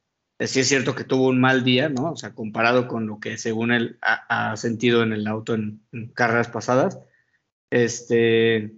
[0.47, 2.13] sí es cierto que tuvo un mal día, ¿no?
[2.13, 5.81] O sea, comparado con lo que según él ha, ha sentido en el auto en,
[5.93, 6.99] en, carreras pasadas.
[7.71, 8.75] Este,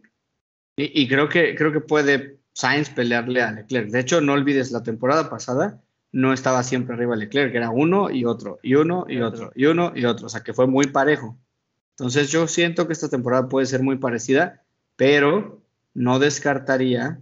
[0.77, 3.89] y, y, creo, que, creo que puede Sainz pelearle a Leclerc.
[3.89, 5.81] De hecho, no olvides, la temporada pasada
[6.13, 9.93] no estaba siempre arriba Leclerc, era uno y otro, y uno y otro, y uno
[9.97, 10.27] y otro.
[10.27, 11.37] O sea, que fue muy parejo.
[11.97, 14.63] Entonces yo siento que esta temporada puede ser muy parecida,
[14.97, 15.63] pero
[15.95, 17.21] no descartaría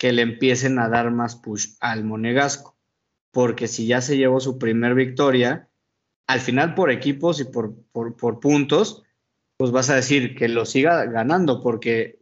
[0.00, 2.80] que le empiecen a dar más push al Monegasco
[3.32, 5.68] porque si ya se llevó su primer victoria,
[6.26, 9.04] al final por equipos y por, por, por, puntos,
[9.58, 12.18] pues vas a decir que lo siga ganando, porque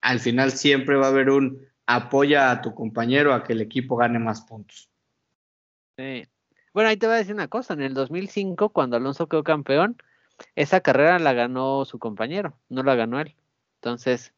[0.00, 3.96] al final siempre va a haber un apoya a tu compañero a que el equipo
[3.96, 4.90] gane más puntos.
[5.96, 6.26] Sí.
[6.74, 9.96] Bueno, ahí te voy a decir una cosa, en el 2005, cuando Alonso quedó campeón,
[10.56, 13.36] esa carrera la ganó su compañero, no la ganó él.
[13.76, 14.32] Entonces,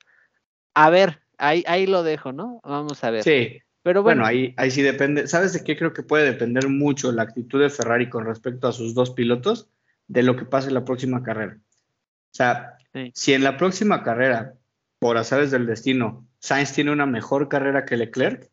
[0.74, 2.60] a ver, ahí, ahí lo dejo, ¿no?
[2.64, 3.22] Vamos a ver.
[3.22, 5.26] Sí, pero bueno, bueno ahí, ahí sí depende.
[5.26, 8.72] ¿Sabes de qué creo que puede depender mucho la actitud de Ferrari con respecto a
[8.72, 9.68] sus dos pilotos?
[10.06, 11.58] De lo que pase en la próxima carrera.
[11.58, 13.10] O sea, sí.
[13.14, 14.54] si en la próxima carrera,
[14.98, 18.50] por azares del destino, Sainz tiene una mejor carrera que Leclerc,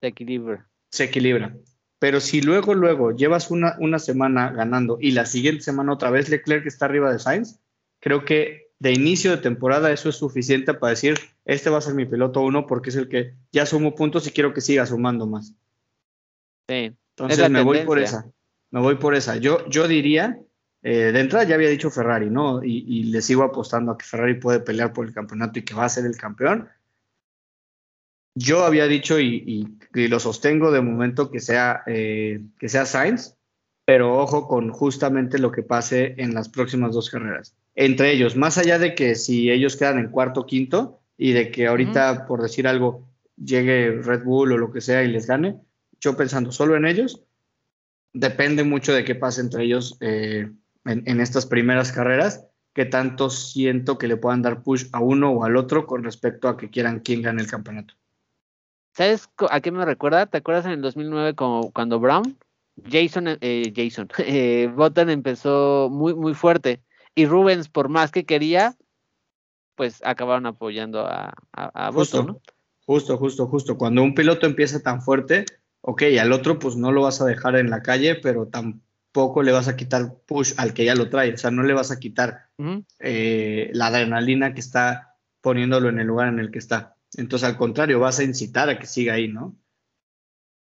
[0.00, 0.66] se equilibra.
[0.90, 1.54] Se equilibra.
[1.98, 6.30] Pero si luego, luego llevas una, una semana ganando y la siguiente semana otra vez
[6.30, 7.60] Leclerc está arriba de Sainz,
[8.00, 11.14] creo que de inicio de temporada eso es suficiente para decir,
[11.44, 14.30] este va a ser mi piloto uno porque es el que ya sumo puntos y
[14.30, 15.54] quiero que siga sumando más.
[16.68, 16.96] Sí.
[17.10, 17.64] Entonces me tendencia.
[17.64, 18.32] voy por esa.
[18.70, 19.36] Me voy por esa.
[19.36, 20.40] Yo, yo diría,
[20.82, 22.64] eh, de entrada ya había dicho Ferrari, ¿no?
[22.64, 25.74] Y, y, le sigo apostando a que Ferrari puede pelear por el campeonato y que
[25.74, 26.68] va a ser el campeón.
[28.34, 32.86] Yo había dicho y, y, y lo sostengo de momento que sea, eh, que sea
[32.86, 33.34] Sainz,
[33.84, 38.58] pero ojo con justamente lo que pase en las próximas dos carreras entre ellos, más
[38.58, 42.16] allá de que si ellos quedan en cuarto o quinto y de que ahorita, uh
[42.16, 42.26] -huh.
[42.26, 43.08] por decir algo,
[43.42, 45.58] llegue Red Bull o lo que sea y les gane,
[45.98, 47.22] yo pensando solo en ellos,
[48.12, 50.50] depende mucho de qué pase entre ellos eh,
[50.84, 55.30] en, en, estas primeras carreras, que tanto siento que le puedan dar push a uno
[55.30, 57.94] o al otro con respecto a que quieran quién gane el campeonato.
[58.92, 60.26] ¿Sabes a qué me recuerda?
[60.26, 62.36] ¿Te acuerdas en el 2009 como cuando Brown,
[62.90, 66.82] Jason, eh, Jason, eh, Button empezó muy, muy fuerte?
[67.20, 68.76] Y Rubens, por más que quería,
[69.74, 72.40] pues acabaron apoyando a, a, a justo.
[72.86, 73.78] Justo, justo, justo.
[73.78, 75.44] Cuando un piloto empieza tan fuerte,
[75.82, 79.52] ok, al otro pues no lo vas a dejar en la calle, pero tampoco le
[79.52, 81.98] vas a quitar push al que ya lo trae, o sea, no le vas a
[81.98, 82.84] quitar uh -huh.
[82.98, 86.96] eh, la adrenalina que está poniéndolo en el lugar en el que está.
[87.16, 89.56] Entonces, al contrario, vas a incitar a que siga ahí, ¿no?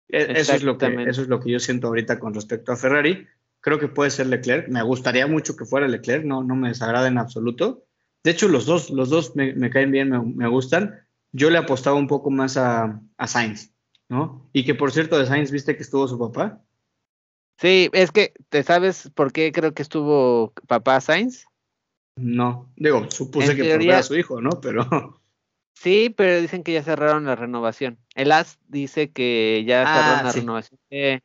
[0.10, 2.76] E, eso es, lo que, eso es lo que yo siento ahorita con respecto a
[2.76, 3.28] Ferrari
[3.66, 4.68] creo que puede ser Leclerc.
[4.68, 7.84] Me gustaría mucho que fuera Leclerc, no, no me desagrada en absoluto.
[8.24, 11.03] De hecho, los dos, los dos me, me caen bien, me, me, gustan.
[11.32, 13.74] Yo le apostaba un poco más a, a, Sainz,
[14.07, 14.47] ¿no?
[14.53, 16.61] Y que por cierto, de Sainz, ¿viste que estuvo su papá?
[17.57, 21.47] Sí, es que, ¿te sabes por qué creo que estuvo papá Sainz?
[22.18, 24.61] No, digo, supuse en que teoría, era su hijo, ¿no?
[24.61, 24.88] Pero.
[25.78, 27.99] Sí, pero dicen que ya cerraron la renovación.
[28.16, 30.39] El AS dice que ya ah, cerraron la sí.
[30.39, 31.22] renovación de,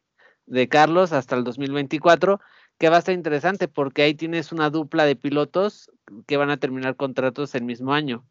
[0.51, 2.40] de Carlos hasta el 2024,
[2.78, 5.90] que va a estar interesante porque ahí tienes una dupla de pilotos
[6.26, 8.26] que van a terminar contratos el mismo año.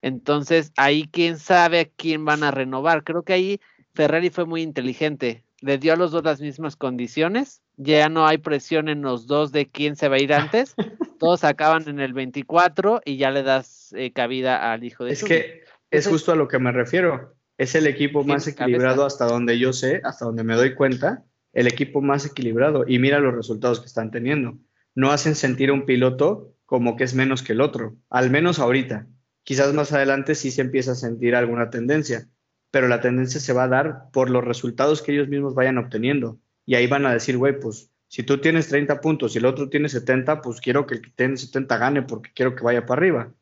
[0.00, 3.02] Entonces, ahí quién sabe a quién van a renovar.
[3.02, 3.60] Creo que ahí
[3.94, 5.42] Ferrari fue muy inteligente.
[5.60, 7.62] Le dio a los dos las mismas condiciones.
[7.76, 10.74] Ya no hay presión en los dos de quién se va a ir antes.
[11.18, 15.24] Todos acaban en el 24 y ya le das eh, cabida al hijo de Es
[15.24, 19.58] que es justo a lo que me refiero Es el equipo más equilibrado hasta donde
[19.58, 21.24] yo sé, hasta donde me doy cuenta,
[21.56, 22.84] el equipo más equilibrado.
[22.86, 24.58] Y mira los resultados que están teniendo.
[24.94, 28.58] No hacen sentir a un piloto como que es menos que el otro, al menos
[28.58, 29.06] ahorita.
[29.42, 32.28] Quizás más adelante sí se empieza a sentir alguna tendencia,
[32.70, 36.38] pero la tendencia se va a dar por los resultados que ellos mismos vayan obteniendo.
[36.66, 39.70] Y ahí van a decir, güey, pues si tú tienes 30 puntos y el otro
[39.70, 43.00] tiene 70, pues quiero que el que tiene 70 gane porque quiero que vaya para
[43.00, 43.32] arriba.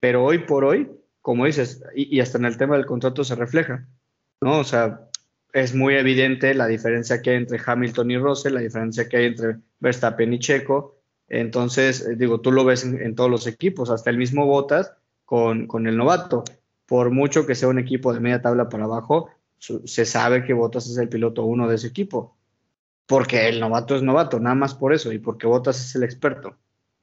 [0.00, 0.90] Pero hoy por hoy,
[1.22, 3.88] como dices, y, hasta en el tema del contrato se refleja,
[4.42, 4.58] ¿no?
[4.58, 5.05] O sea,
[5.56, 9.24] es muy evidente la diferencia que hay entre Hamilton y Russell, la diferencia que hay
[9.24, 10.98] entre Verstappen y Checo.
[11.28, 14.92] Entonces, eh, digo, tú lo ves en, todos los equipos, hasta el mismo Botas
[15.24, 16.44] con, con, el novato.
[16.84, 20.90] Por mucho que sea un equipo de media tabla para abajo, se sabe que Botas
[20.90, 22.36] es el piloto uno de ese equipo.
[23.06, 26.54] Porque el novato es novato, nada más por eso, y porque Botas es el experto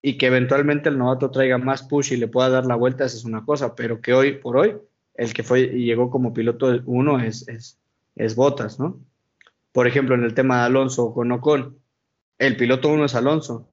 [0.05, 3.15] y que eventualmente el novato traiga más push y le pueda dar la vuelta, esa
[3.15, 4.75] es una cosa, pero que hoy por hoy
[5.15, 7.79] el que fue y llegó como piloto uno es, es,
[8.15, 8.99] es Botas, ¿no?
[9.71, 11.79] Por ejemplo, en el tema de Alonso con Ocon,
[12.37, 13.69] el piloto uno es Alonso.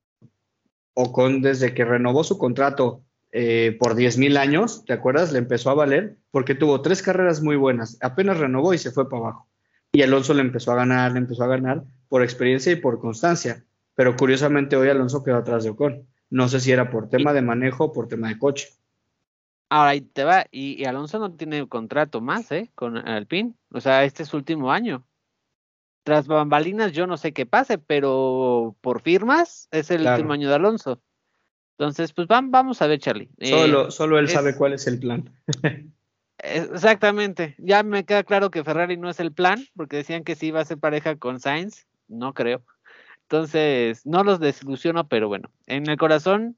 [0.95, 5.33] Ocon desde que renovó su contrato eh, por 10 mil años, ¿te acuerdas?
[5.33, 9.09] Le empezó a valer porque tuvo tres carreras muy buenas, apenas renovó y se fue
[9.09, 9.49] para abajo.
[9.93, 13.65] Y Alonso le empezó a ganar, le empezó a ganar por experiencia y por constancia.
[13.95, 16.07] Pero curiosamente hoy Alonso quedó atrás de Ocon.
[16.31, 18.69] No sé si era por tema de manejo o por tema de coche.
[19.73, 22.73] Ahora ahí te va, y, Alonso no tiene contrato más, ¿eh?
[22.75, 23.55] Con Alpine.
[23.71, 25.07] O sea, este es su último año.
[26.03, 30.57] Tras bambalinas, yo no sé qué pase, pero por firmas es el último año de
[30.57, 31.01] Alonso.
[31.79, 33.31] Entonces, pues vamos a ver, Charlie.
[33.41, 35.33] Solo, eh, solo él sabe cuál es el plan.
[36.39, 37.55] exactamente.
[37.59, 40.61] Ya me queda claro que Ferrari no es el plan, porque decían que sí iba
[40.61, 41.87] a ser pareja con Sainz.
[42.09, 42.65] No creo.
[43.23, 46.57] Entonces, no los desilusiono, pero bueno, en el corazón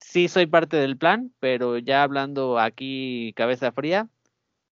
[0.00, 4.08] sí soy parte del plan, pero ya hablando aquí cabeza fría,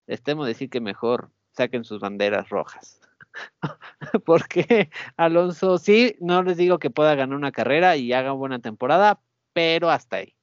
[0.06, 3.00] les temo decir que mejor saquen sus banderas rojas.
[4.24, 9.20] Porque Alonso sí, no les digo que pueda ganar una carrera y haga buena temporada,
[9.52, 10.34] pero hasta ahí.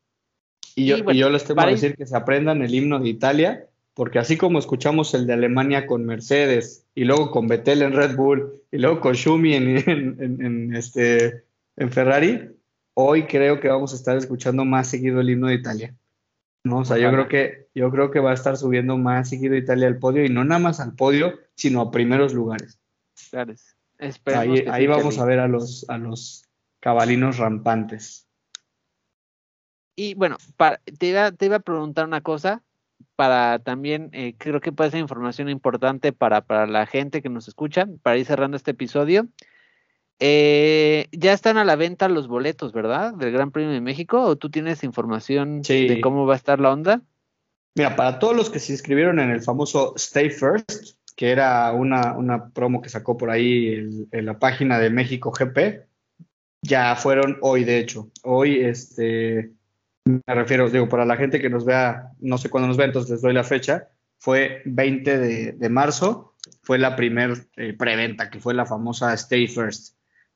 [0.76, 3.68] Y yo, y yo les tengo que decir que se aprendan el himno de Italia
[3.94, 8.16] porque así como escuchamos el de Alemania con Mercedes y luego con Vettel en Red
[8.16, 11.44] Bull y luego con Schumi en, este,
[11.78, 12.50] en Ferrari,
[12.94, 15.96] hoy creo que vamos a estar escuchando más seguido el himno de Italia.
[16.64, 16.80] ¿no?
[16.80, 19.88] O sea, yo creo, que, yo creo que va a estar subiendo más seguido Italia
[19.88, 22.80] al podio y no nada más al podio, sino a primeros lugares.
[23.30, 23.54] Claro.
[24.26, 26.46] Ahí, ahí vamos a ver a los, a los
[26.80, 28.28] cabalinos rampantes.
[29.96, 30.38] Y bueno,
[30.98, 32.64] te, iba, te iba a preguntar una cosa
[33.16, 37.48] para también, eh, creo que puede ser información importante para, para la gente que nos
[37.48, 39.28] escucha, para ir cerrando este episodio.
[40.20, 43.14] Eh, ya están a la venta los boletos, ¿verdad?
[43.14, 46.72] Del Gran Premio de México, ¿o tú tienes información de cómo va a estar la
[46.72, 47.02] onda?
[47.76, 52.16] Mira, para todos los que se inscribieron en el famoso Stay First, que era una,
[52.16, 55.88] una promo que sacó por ahí en la página de México GP,
[56.62, 58.10] ya fueron hoy, de hecho.
[58.24, 59.52] Hoy, este,
[60.06, 63.12] me refiero, digo, para la gente que nos vea, no sé cuándo nos ve, entonces
[63.12, 65.18] les doy la fecha, fue 20
[65.54, 69.96] de, marzo, fue la primer eh, preventa, que fue la famosa Stay First.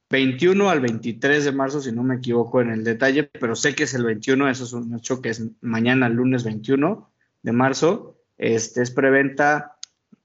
[0.09, 3.83] 21 al 23 de marzo, si no me equivoco en el detalle, pero sé que
[3.83, 7.09] es el 21, eso es un hecho que es mañana, lunes 21
[7.43, 8.17] de marzo.
[8.37, 9.77] Este es preventa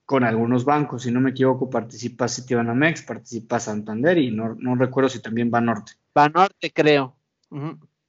[0.05, 5.09] con algunos bancos, si no me equivoco, participa Citibanamex, participa Santander y no, no recuerdo
[5.09, 5.93] si también va Norte.
[6.17, 7.17] Va Norte, creo.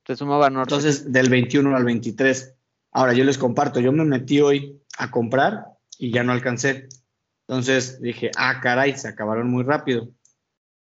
[0.06, 0.74] Se sumaba Norte.
[0.74, 2.56] Entonces, del 21 al 23.
[2.92, 5.66] Ahora, yo les comparto, yo me metí hoy a comprar
[5.98, 6.90] y ya no alcancé.
[7.48, 10.10] Entonces dije, ah, caray, se acabaron muy rápido.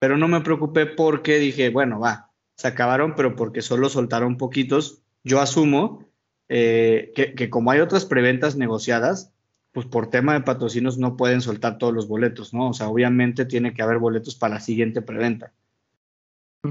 [0.00, 5.02] Pero no me preocupé porque dije, bueno, va, se acabaron, pero porque solo soltaron poquitos.
[5.22, 6.04] Yo asumo
[6.48, 9.32] eh, que, que, como hay otras preventas negociadas,
[9.72, 12.70] pues por tema de patrocinos no pueden soltar todos los boletos, ¿no?
[12.70, 15.52] O sea, obviamente tiene que haber boletos para la siguiente preventa.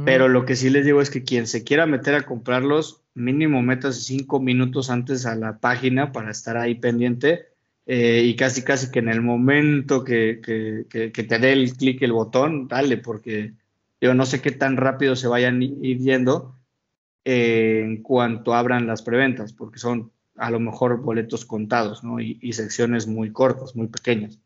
[0.06, 3.62] Pero lo que sí les digo es que quien se quiera meter a comprarlos, mínimo
[3.64, 7.48] metas cinco minutos antes a la página para estar ahí pendiente
[7.92, 12.04] eh, y casi casi que en el momento que, que, que, te dé el clic
[12.04, 13.54] el botón, dale, porque
[14.00, 16.56] yo no sé qué tan rápido se vayan ir yendo
[17.26, 22.20] eh, en cuanto abran las preventas, porque son a lo mejor boletos contados, ¿no?
[22.20, 24.40] y secciones muy cortas, muy pequeñas.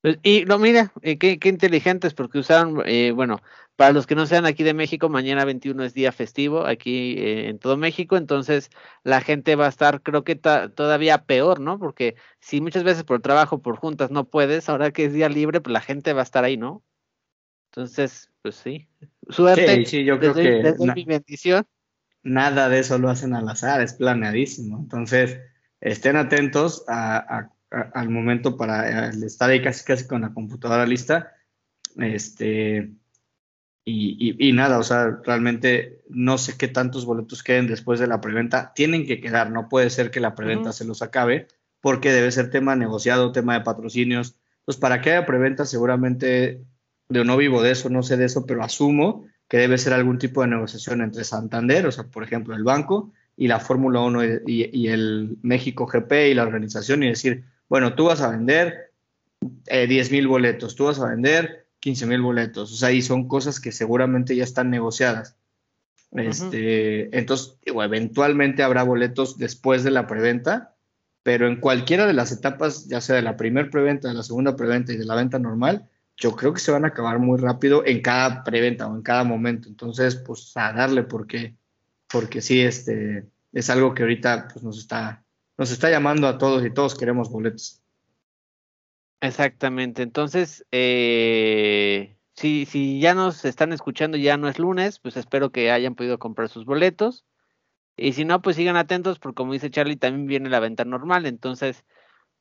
[0.00, 3.40] Pues, y no, mira, eh, qué, inteligentes, porque usaron, eh, bueno,
[3.78, 7.48] para los que no sean aquí de México, mañana 21 es día festivo aquí eh,
[7.48, 8.70] en todo México, entonces
[9.04, 11.78] la gente va a estar, creo que todavía peor, ¿no?
[11.78, 15.60] Porque si muchas veces por trabajo, por juntas no puedes, ahora que es día libre,
[15.60, 16.82] pues la gente va a estar ahí, ¿no?
[17.70, 18.88] Entonces, pues sí,
[19.28, 19.76] suerte.
[19.76, 21.64] Sí, sí, yo creo que mi bendición.
[22.24, 24.76] Nada de eso lo hacen al azar, es planeadísimo.
[24.76, 25.38] Entonces,
[25.80, 31.32] estén atentos al momento para estar ahí casi casi con la computadora lista.
[31.96, 32.90] Este,
[33.90, 38.72] y, nada, o sea, realmente no sé qué tantos boletos queden después de la preventa.
[38.74, 41.48] Tienen que quedar, no puede ser que la preventa se los acabe,
[41.80, 44.36] porque debe ser tema negociado, tema de patrocinios.
[44.64, 46.60] Pues para que haya preventa, seguramente,
[47.08, 50.18] yo no vivo de eso, no sé de eso, pero asumo que debe ser algún
[50.18, 54.24] tipo de negociación entre Santander, o sea, por ejemplo, el banco, y la Fórmula 1
[54.46, 58.92] y, el México GP y la organización, y decir, bueno, tú vas a vender
[59.66, 62.72] eh, 10 mil boletos, tú vas a vender 15 mil boletos.
[62.72, 65.36] O sea, y son cosas que seguramente ya están negociadas.
[66.12, 70.74] Este, Entonces, eventualmente habrá boletos después de la preventa,
[71.22, 74.56] pero en cualquiera de las etapas, ya sea de la primera preventa, de la segunda
[74.56, 77.84] preventa y de la venta normal, yo creo que se van a acabar muy rápido
[77.86, 79.68] en cada preventa o en cada momento.
[79.68, 81.56] Entonces, pues a darle porque,
[82.08, 85.22] porque sí, este, es algo que ahorita pues, nos, está,
[85.56, 87.77] nos está llamando a todos y todos queremos boletos.
[89.20, 90.02] Exactamente.
[90.02, 95.70] Entonces, eh, si, si ya nos están escuchando, ya no es lunes, pues espero que
[95.72, 97.24] hayan podido comprar sus boletos.
[97.96, 101.26] Y si no, pues sigan atentos, porque como dice Charlie, también viene la venta normal.
[101.26, 101.84] Entonces,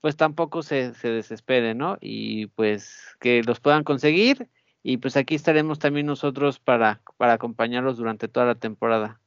[0.02, 1.98] pues tampoco se, se desesperen, ¿no?
[2.02, 4.50] Y pues que los puedan conseguir.
[4.84, 9.22] Y pues aquí estaremos también nosotros para, para acompañarlos durante toda la temporada.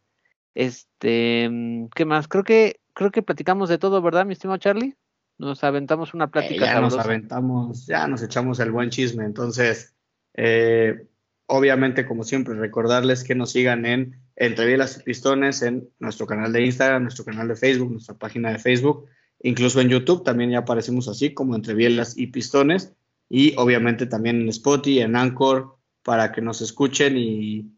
[0.55, 2.29] Este, mm, ¿qué más?
[2.29, 4.97] Creo que, creo que platicamos de todo, ¿verdad, mi estimado Charlie?
[5.41, 6.67] Nos aventamos una eh, plática.
[6.67, 9.25] ya nos aventamos, ya nos echamos el buen chisme.
[9.25, 9.95] Entonces,
[10.35, 11.07] eh,
[11.47, 16.67] obviamente, como siempre, recordarles que nos sigan en Entre y Pistones en nuestro canal de
[16.67, 19.07] Instagram, nuestro canal de Facebook, nuestra página de Facebook,
[19.43, 21.75] incluso en YouTube también ya aparecemos así como Entre
[22.17, 22.93] y Pistones
[23.31, 27.73] y obviamente también en Spotify, en Anchor, para que nos escuchen y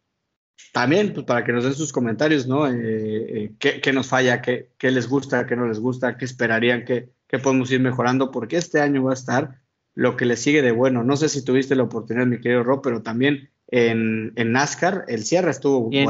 [0.72, 2.66] también pues, para que nos den sus comentarios, ¿no?
[2.68, 4.42] Eh, ¿qué, nos falla?
[4.42, 5.46] ¿Qué, ¿Qué, les gusta?
[5.46, 6.16] ¿Qué no les gusta?
[6.16, 9.56] ¿Qué esperarían que, que podemos ir mejorando, porque este año va a estar
[9.94, 11.02] lo que le sigue de bueno.
[11.02, 15.24] No sé si tuviste la oportunidad, mi querido Rob, pero también en, en NASCAR el
[15.24, 16.04] cierre estuvo y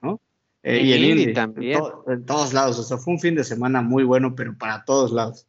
[0.00, 0.20] ¿no?
[0.62, 1.78] Eh, y en Indy también.
[2.06, 5.12] En, todos lados, o sea, fue un fin de semana muy bueno, pero para todos
[5.12, 5.46] lados.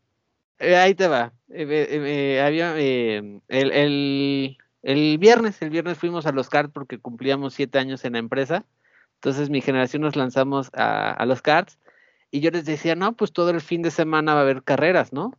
[0.59, 1.31] Eh, ahí te va.
[1.49, 7.79] Eh, había el, el, el, viernes, el viernes fuimos a los karts porque cumplíamos siete
[7.79, 8.65] años en la empresa.
[9.15, 11.79] Entonces mi generación nos lanzamos a, a los karts
[12.31, 15.13] y yo les decía, no, pues todo el fin de semana va a haber carreras,
[15.13, 15.31] ¿no?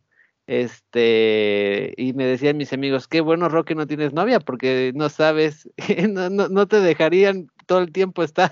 [0.47, 5.69] Este, y me decían mis amigos, qué bueno, Roque, no tienes novia, porque no sabes,
[6.09, 8.51] no, no, no te dejarían todo el tiempo estar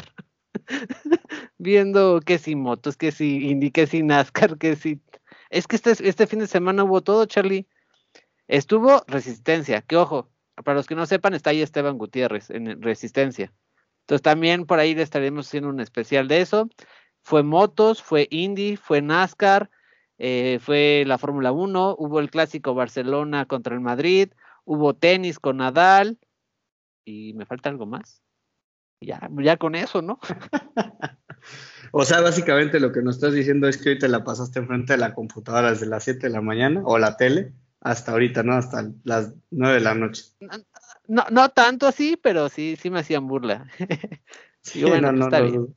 [1.58, 5.02] viendo que si motos, que si Indy, que si NASCAR, que si...
[5.50, 7.68] Es que este, este fin de semana hubo todo, Charlie.
[8.48, 10.30] Estuvo Resistencia, que ojo,
[10.64, 13.54] para los que no sepan, está ahí Esteban Gutiérrez en Resistencia.
[14.02, 16.70] Entonces también por ahí le estaremos haciendo un especial de eso.
[17.28, 19.70] Fue motos, fue Indy, fue NASCAR,
[20.18, 24.30] eh, fue la Fórmula 1, hubo el clásico Barcelona contra el Madrid,
[24.64, 26.20] hubo tenis con Nadal
[27.04, 28.22] y me falta algo más.
[29.02, 30.22] Ya, ya con eso, ¿no?
[31.92, 34.94] o sea, básicamente lo que nos estás diciendo es que hoy te la pasaste enfrente
[34.94, 37.52] de la computadora desde las 7 de la mañana o la tele
[37.82, 38.54] hasta ahorita, ¿no?
[38.54, 40.24] Hasta las 9 de la noche.
[41.10, 43.68] No, no tanto así, pero sí, sí me hacían burla.
[44.62, 45.76] sí, bueno, no, está bien.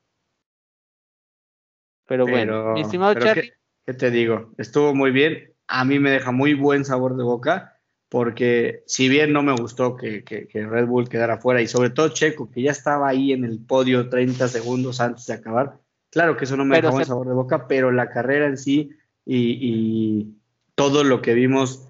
[2.11, 3.53] Pero, bueno, mi estimado Charlie.
[3.87, 4.51] ¿qué, te digo?
[4.59, 5.55] Estuvo muy bien.
[5.69, 7.77] A mí me deja muy buen sabor de boca
[8.09, 12.51] porque si bien no me gustó que, Red Bull quedara fuera y sobre todo Checo,
[12.51, 15.79] que ya estaba ahí en el podio 30 segundos antes de acabar,
[16.11, 18.91] claro que eso no me deja buen sabor de boca, pero la carrera en sí
[19.25, 20.35] y,
[20.75, 21.87] todo lo que vimos,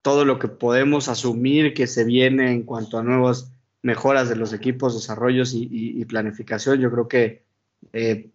[0.00, 3.52] todo lo que podemos asumir que se viene en cuanto a nuevas
[3.82, 7.44] mejoras de los equipos, desarrollos y, planificación, yo creo que
[7.92, 8.31] eh,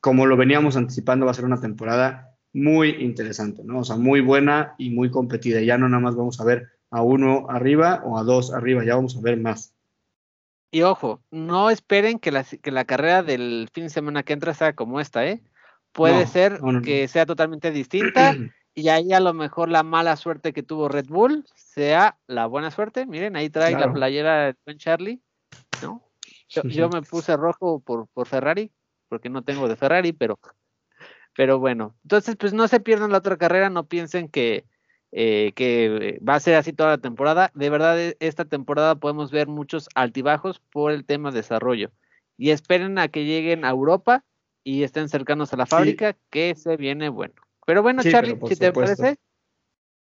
[0.00, 3.80] como lo veníamos anticipando, va a ser una temporada muy interesante, ¿no?
[3.80, 5.60] O sea, muy buena y muy competida.
[5.60, 8.96] Ya no nada más vamos a ver a uno arriba o a dos arriba, ya
[8.96, 9.74] vamos a ver más.
[10.72, 14.54] Y ojo, no esperen que la, que la carrera del fin de semana que entra
[14.54, 15.42] sea como esta, ¿eh?
[15.92, 18.34] Puede ser que sea totalmente distinta
[18.74, 22.70] y ahí a lo mejor la mala suerte que tuvo Red Bull sea la buena
[22.70, 23.06] suerte.
[23.06, 25.20] Miren, ahí trae la playera de Ben Charlie,
[25.82, 26.04] ¿no?
[26.48, 28.72] Yo, me puse rojo por, por Ferrari,
[29.10, 30.38] porque no tengo de Ferrari, pero,
[31.36, 31.96] pero bueno.
[32.04, 34.64] Entonces, pues no se pierdan la otra carrera, no piensen que,
[35.12, 37.50] eh, que va a ser así toda la temporada.
[37.54, 41.90] De verdad, e, esta temporada podemos ver muchos altibajos por el tema de desarrollo.
[42.38, 44.24] Y esperen a que lleguen a Europa
[44.64, 47.34] y estén cercanos a la fábrica, que se viene bueno.
[47.66, 49.18] Pero bueno, Charlie, si te parece,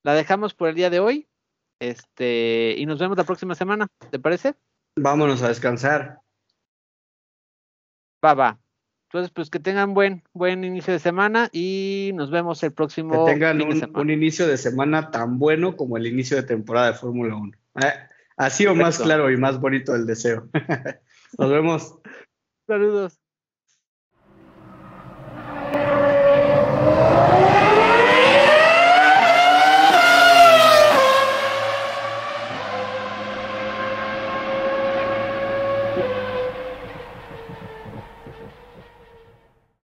[0.03, 1.27] la dejamos por el día de hoy.
[1.79, 4.55] Este, y nos vemos la próxima semana, ¿te parece?
[4.97, 6.21] Vámonos a descansar.
[8.23, 8.64] Va, va.
[9.15, 13.25] Entonces, pues que tengan buen, buen inicio de semana y nos vemos el próximo.
[13.25, 17.33] Que tengan un, inicio de semana tan bueno como el inicio de temporada de Fórmula
[17.33, 17.53] 1.
[17.81, 17.93] Eh,
[18.35, 20.49] así o más claro y más bonito el deseo.
[21.37, 21.97] nos vemos.
[22.67, 23.17] Saludos.